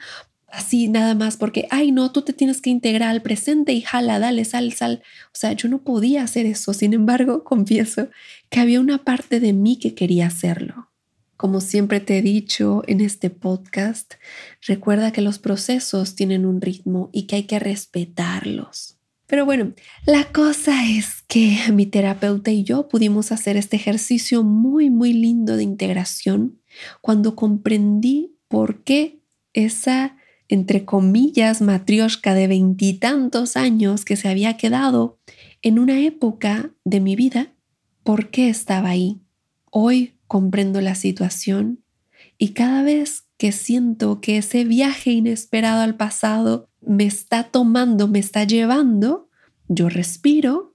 así 0.54 0.88
nada 0.88 1.14
más 1.14 1.36
porque, 1.36 1.66
ay 1.70 1.90
no, 1.90 2.12
tú 2.12 2.22
te 2.22 2.32
tienes 2.32 2.60
que 2.60 2.70
integrar 2.70 3.10
al 3.10 3.22
presente 3.22 3.72
y 3.72 3.82
jala, 3.82 4.18
dale, 4.18 4.44
sal, 4.44 4.72
sal. 4.72 5.02
O 5.26 5.34
sea, 5.34 5.52
yo 5.52 5.68
no 5.68 5.82
podía 5.82 6.22
hacer 6.22 6.46
eso. 6.46 6.72
Sin 6.72 6.94
embargo, 6.94 7.44
confieso 7.44 8.08
que 8.50 8.60
había 8.60 8.80
una 8.80 9.04
parte 9.04 9.40
de 9.40 9.52
mí 9.52 9.78
que 9.78 9.94
quería 9.94 10.26
hacerlo. 10.26 10.90
Como 11.36 11.60
siempre 11.60 12.00
te 12.00 12.18
he 12.18 12.22
dicho 12.22 12.82
en 12.86 13.00
este 13.00 13.28
podcast, 13.28 14.14
recuerda 14.66 15.12
que 15.12 15.20
los 15.20 15.38
procesos 15.38 16.14
tienen 16.14 16.46
un 16.46 16.60
ritmo 16.60 17.10
y 17.12 17.26
que 17.26 17.36
hay 17.36 17.42
que 17.44 17.58
respetarlos. 17.58 18.98
Pero 19.26 19.44
bueno, 19.44 19.72
la 20.06 20.24
cosa 20.32 20.88
es 20.88 21.22
que 21.26 21.58
mi 21.72 21.86
terapeuta 21.86 22.52
y 22.52 22.62
yo 22.62 22.88
pudimos 22.88 23.32
hacer 23.32 23.56
este 23.56 23.76
ejercicio 23.76 24.44
muy, 24.44 24.90
muy 24.90 25.12
lindo 25.12 25.56
de 25.56 25.64
integración 25.64 26.60
cuando 27.00 27.34
comprendí 27.34 28.36
por 28.46 28.84
qué 28.84 29.20
esa, 29.52 30.16
entre 30.48 30.84
comillas, 30.84 31.62
matrioshka 31.62 32.34
de 32.34 32.46
veintitantos 32.46 33.56
años 33.56 34.04
que 34.04 34.16
se 34.16 34.28
había 34.28 34.56
quedado 34.56 35.18
en 35.62 35.78
una 35.78 35.98
época 36.00 36.70
de 36.84 37.00
mi 37.00 37.16
vida, 37.16 37.54
por 38.04 38.30
qué 38.30 38.50
estaba 38.50 38.90
ahí. 38.90 39.20
Hoy 39.70 40.13
comprendo 40.26 40.80
la 40.80 40.94
situación 40.94 41.84
y 42.38 42.50
cada 42.50 42.82
vez 42.82 43.24
que 43.36 43.52
siento 43.52 44.20
que 44.20 44.38
ese 44.38 44.64
viaje 44.64 45.10
inesperado 45.10 45.82
al 45.82 45.96
pasado 45.96 46.70
me 46.80 47.04
está 47.04 47.44
tomando, 47.44 48.08
me 48.08 48.18
está 48.18 48.44
llevando, 48.44 49.28
yo 49.68 49.88
respiro, 49.88 50.74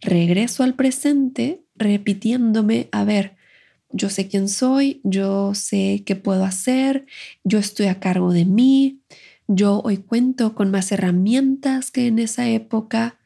regreso 0.00 0.62
al 0.62 0.74
presente, 0.74 1.64
repitiéndome, 1.74 2.88
a 2.92 3.04
ver, 3.04 3.36
yo 3.92 4.08
sé 4.08 4.28
quién 4.28 4.48
soy, 4.48 5.00
yo 5.04 5.54
sé 5.54 6.02
qué 6.06 6.16
puedo 6.16 6.44
hacer, 6.44 7.06
yo 7.44 7.58
estoy 7.58 7.86
a 7.86 7.98
cargo 7.98 8.32
de 8.32 8.44
mí, 8.44 9.00
yo 9.48 9.80
hoy 9.84 9.96
cuento 9.98 10.54
con 10.54 10.70
más 10.70 10.92
herramientas 10.92 11.90
que 11.90 12.06
en 12.06 12.18
esa 12.18 12.48
época, 12.48 13.18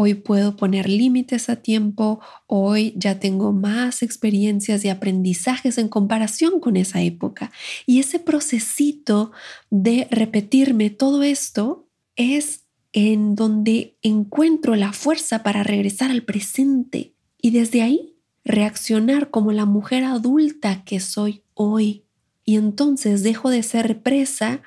hoy 0.00 0.14
puedo 0.14 0.54
poner 0.54 0.88
límites 0.88 1.48
a 1.48 1.56
tiempo, 1.56 2.20
hoy 2.46 2.94
ya 2.96 3.18
tengo 3.18 3.52
más 3.52 4.04
experiencias 4.04 4.84
y 4.84 4.90
aprendizajes 4.90 5.76
en 5.76 5.88
comparación 5.88 6.60
con 6.60 6.76
esa 6.76 7.02
época. 7.02 7.50
Y 7.84 7.98
ese 7.98 8.20
procesito 8.20 9.32
de 9.70 10.06
repetirme 10.12 10.90
todo 10.90 11.24
esto 11.24 11.88
es 12.14 12.60
en 12.92 13.34
donde 13.34 13.96
encuentro 14.00 14.76
la 14.76 14.92
fuerza 14.92 15.42
para 15.42 15.64
regresar 15.64 16.12
al 16.12 16.22
presente 16.22 17.14
y 17.42 17.50
desde 17.50 17.82
ahí 17.82 18.14
reaccionar 18.44 19.30
como 19.30 19.50
la 19.50 19.64
mujer 19.64 20.04
adulta 20.04 20.84
que 20.84 21.00
soy 21.00 21.42
hoy. 21.54 22.04
Y 22.44 22.54
entonces 22.54 23.24
dejo 23.24 23.50
de 23.50 23.64
ser 23.64 24.00
presa 24.00 24.62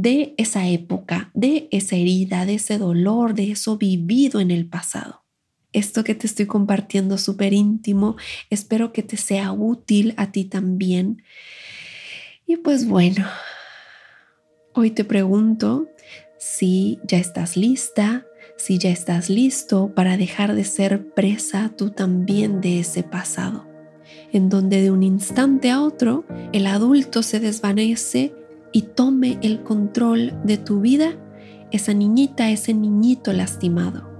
de 0.00 0.34
esa 0.38 0.66
época, 0.68 1.30
de 1.34 1.68
esa 1.70 1.94
herida, 1.94 2.46
de 2.46 2.54
ese 2.54 2.78
dolor, 2.78 3.34
de 3.34 3.52
eso 3.52 3.78
vivido 3.78 4.40
en 4.40 4.50
el 4.50 4.66
pasado. 4.66 5.22
Esto 5.72 6.02
que 6.02 6.16
te 6.16 6.26
estoy 6.26 6.46
compartiendo 6.46 7.16
súper 7.16 7.52
íntimo, 7.52 8.16
espero 8.50 8.92
que 8.92 9.04
te 9.04 9.16
sea 9.16 9.52
útil 9.52 10.12
a 10.16 10.32
ti 10.32 10.46
también. 10.46 11.22
Y 12.44 12.56
pues 12.56 12.88
bueno, 12.88 13.24
hoy 14.72 14.90
te 14.90 15.04
pregunto 15.04 15.86
si 16.38 16.98
ya 17.04 17.18
estás 17.18 17.56
lista, 17.56 18.26
si 18.56 18.78
ya 18.78 18.90
estás 18.90 19.30
listo 19.30 19.94
para 19.94 20.16
dejar 20.16 20.56
de 20.56 20.64
ser 20.64 21.14
presa 21.14 21.72
tú 21.76 21.90
también 21.90 22.60
de 22.60 22.80
ese 22.80 23.04
pasado, 23.04 23.68
en 24.32 24.48
donde 24.48 24.82
de 24.82 24.90
un 24.90 25.04
instante 25.04 25.70
a 25.70 25.80
otro 25.80 26.24
el 26.52 26.66
adulto 26.66 27.22
se 27.22 27.38
desvanece 27.38 28.34
y 28.74 28.82
tome 28.82 29.38
el 29.40 29.62
control 29.62 30.34
de 30.44 30.58
tu 30.58 30.80
vida 30.80 31.16
esa 31.70 31.94
niñita, 31.94 32.50
ese 32.50 32.74
niñito 32.74 33.32
lastimado. 33.32 34.10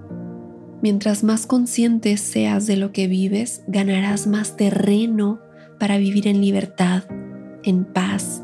Mientras 0.81 1.25
más 1.25 1.47
consciente 1.47 2.17
seas 2.17 2.67
de 2.67 2.77
lo 2.77 2.93
que 2.93 3.09
vives, 3.09 3.65
ganarás 3.67 4.27
más 4.27 4.57
terreno 4.57 5.41
para 5.79 5.99
vivir 5.99 6.29
en 6.29 6.41
libertad, 6.41 7.03
en 7.65 7.85
paz. 7.85 8.43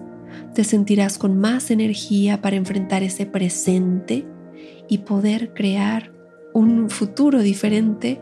Te 0.54 0.64
sentirás 0.64 1.16
con 1.16 1.38
más 1.38 1.70
energía 1.70 2.40
para 2.40 2.56
enfrentar 2.56 3.04
ese 3.04 3.24
presente 3.24 4.26
y 4.88 4.98
poder 4.98 5.54
crear 5.54 6.12
un 6.54 6.90
futuro 6.90 7.40
diferente 7.40 8.20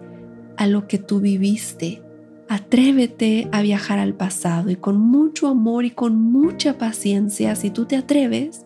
a 0.59 0.67
lo 0.67 0.89
que 0.89 0.99
tú 0.99 1.21
viviste 1.21 2.03
Atrévete 2.49 3.49
a 3.53 3.61
viajar 3.61 3.99
al 3.99 4.15
pasado 4.15 4.71
y 4.71 4.77
con 4.77 4.99
mucho 4.99 5.49
amor 5.49 5.85
y 5.85 5.91
con 5.91 6.17
mucha 6.17 6.79
paciencia, 6.79 7.55
si 7.57 7.69
tú 7.69 7.85
te 7.85 7.97
atreves, 7.97 8.65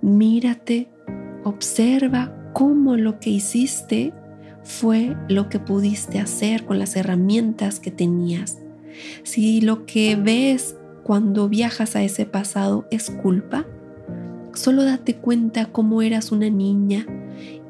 mírate, 0.00 0.88
observa 1.44 2.34
cómo 2.54 2.96
lo 2.96 3.20
que 3.20 3.30
hiciste 3.30 4.14
fue 4.64 5.16
lo 5.28 5.48
que 5.50 5.58
pudiste 5.58 6.20
hacer 6.20 6.64
con 6.64 6.78
las 6.78 6.96
herramientas 6.96 7.80
que 7.80 7.90
tenías. 7.90 8.58
Si 9.24 9.60
lo 9.60 9.84
que 9.84 10.16
ves 10.16 10.76
cuando 11.02 11.48
viajas 11.48 11.96
a 11.96 12.02
ese 12.02 12.24
pasado 12.24 12.86
es 12.90 13.10
culpa, 13.10 13.66
solo 14.54 14.84
date 14.84 15.16
cuenta 15.16 15.66
cómo 15.66 16.00
eras 16.00 16.32
una 16.32 16.48
niña 16.48 17.06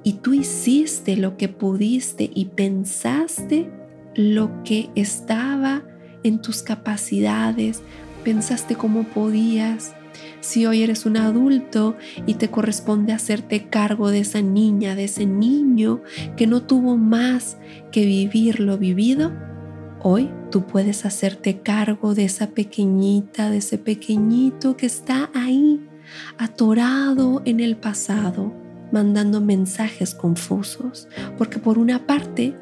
y 0.05 0.15
tú 0.15 0.35
hiciste 0.35 1.17
lo 1.17 1.37
que 1.37 1.49
pudiste 1.49 2.31
y 2.33 2.47
pensaste 2.47 3.71
lo 4.15 4.63
que 4.65 4.91
estaba 4.95 5.83
en 6.23 6.41
tus 6.41 6.63
capacidades, 6.63 7.83
pensaste 8.25 8.75
cómo 8.75 9.05
podías. 9.05 9.95
Si 10.41 10.67
hoy 10.67 10.83
eres 10.83 11.07
un 11.07 11.17
adulto 11.17 11.97
y 12.27 12.35
te 12.35 12.51
corresponde 12.51 13.13
hacerte 13.13 13.69
cargo 13.69 14.11
de 14.11 14.21
esa 14.21 14.43
niña, 14.43 14.95
de 14.95 15.05
ese 15.05 15.27
niño 15.27 16.03
que 16.37 16.47
no 16.47 16.63
tuvo 16.63 16.97
más 16.97 17.57
que 17.91 18.05
vivir 18.05 18.61
lo 18.61 18.77
vivido, 18.79 19.33
hoy 20.03 20.31
tú 20.51 20.67
puedes 20.67 21.07
hacerte 21.07 21.61
cargo 21.61 22.15
de 22.15 22.25
esa 22.25 22.49
pequeñita, 22.49 23.51
de 23.51 23.59
ese 23.59 23.79
pequeñito 23.79 24.77
que 24.77 24.87
está 24.87 25.31
ahí, 25.35 25.81
atorado 26.39 27.43
en 27.45 27.61
el 27.61 27.77
pasado, 27.77 28.53
mandando 28.91 29.41
mensajes 29.41 30.15
confusos. 30.15 31.09
Porque 31.39 31.59
por 31.59 31.79
una 31.79 32.07
parte, 32.07 32.55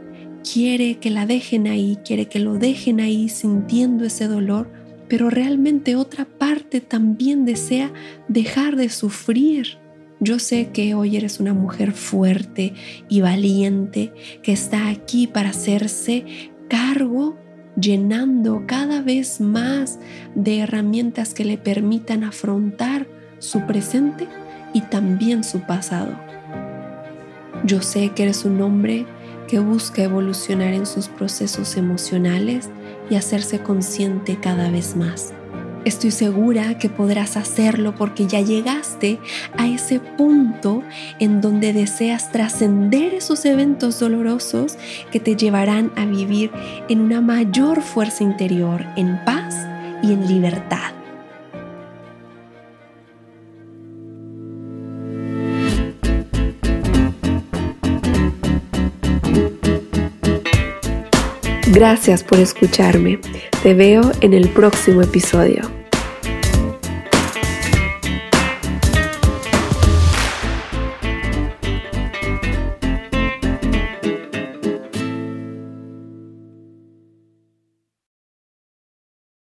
quiere 0.42 0.98
que 0.98 1.10
la 1.10 1.26
dejen 1.26 1.66
ahí, 1.66 1.98
quiere 2.04 2.26
que 2.26 2.38
lo 2.38 2.54
dejen 2.54 3.00
ahí 3.00 3.28
sintiendo 3.28 4.04
ese 4.04 4.26
dolor, 4.26 4.70
pero 5.08 5.30
realmente 5.30 5.96
otra 5.96 6.24
parte 6.24 6.80
también 6.80 7.44
desea 7.44 7.92
dejar 8.28 8.76
de 8.76 8.88
sufrir. 8.88 9.78
Yo 10.20 10.38
sé 10.38 10.68
que 10.72 10.94
hoy 10.94 11.16
eres 11.16 11.40
una 11.40 11.54
mujer 11.54 11.92
fuerte 11.92 12.74
y 13.08 13.20
valiente 13.22 14.12
que 14.42 14.52
está 14.52 14.88
aquí 14.88 15.26
para 15.26 15.50
hacerse 15.50 16.24
cargo, 16.68 17.38
llenando 17.80 18.64
cada 18.66 19.00
vez 19.00 19.40
más 19.40 19.98
de 20.34 20.58
herramientas 20.58 21.32
que 21.32 21.44
le 21.44 21.56
permitan 21.56 22.22
afrontar 22.22 23.08
su 23.38 23.66
presente 23.66 24.28
y 24.74 24.82
también 24.82 25.42
su 25.42 25.60
pasado. 25.60 26.14
Yo 27.64 27.82
sé 27.82 28.10
que 28.10 28.24
eres 28.24 28.44
un 28.44 28.60
hombre 28.60 29.06
que 29.50 29.58
busca 29.58 30.04
evolucionar 30.04 30.74
en 30.74 30.86
sus 30.86 31.08
procesos 31.08 31.76
emocionales 31.76 32.70
y 33.10 33.16
hacerse 33.16 33.58
consciente 33.60 34.38
cada 34.40 34.70
vez 34.70 34.94
más. 34.94 35.32
Estoy 35.84 36.12
segura 36.12 36.78
que 36.78 36.88
podrás 36.88 37.36
hacerlo 37.36 37.94
porque 37.96 38.26
ya 38.26 38.40
llegaste 38.42 39.18
a 39.56 39.66
ese 39.66 39.98
punto 39.98 40.84
en 41.18 41.40
donde 41.40 41.72
deseas 41.72 42.30
trascender 42.30 43.14
esos 43.14 43.44
eventos 43.44 43.98
dolorosos 43.98 44.76
que 45.10 45.18
te 45.18 45.34
llevarán 45.34 45.90
a 45.96 46.04
vivir 46.04 46.52
en 46.88 47.00
una 47.00 47.20
mayor 47.20 47.82
fuerza 47.82 48.22
interior, 48.22 48.84
en 48.96 49.18
paz 49.24 49.56
y 50.02 50.12
en 50.12 50.28
libertad. 50.28 50.99
Gracias 61.80 62.22
por 62.22 62.38
escucharme. 62.38 63.18
Te 63.62 63.72
veo 63.72 64.02
en 64.20 64.34
el 64.34 64.50
próximo 64.50 65.00
episodio. 65.00 65.79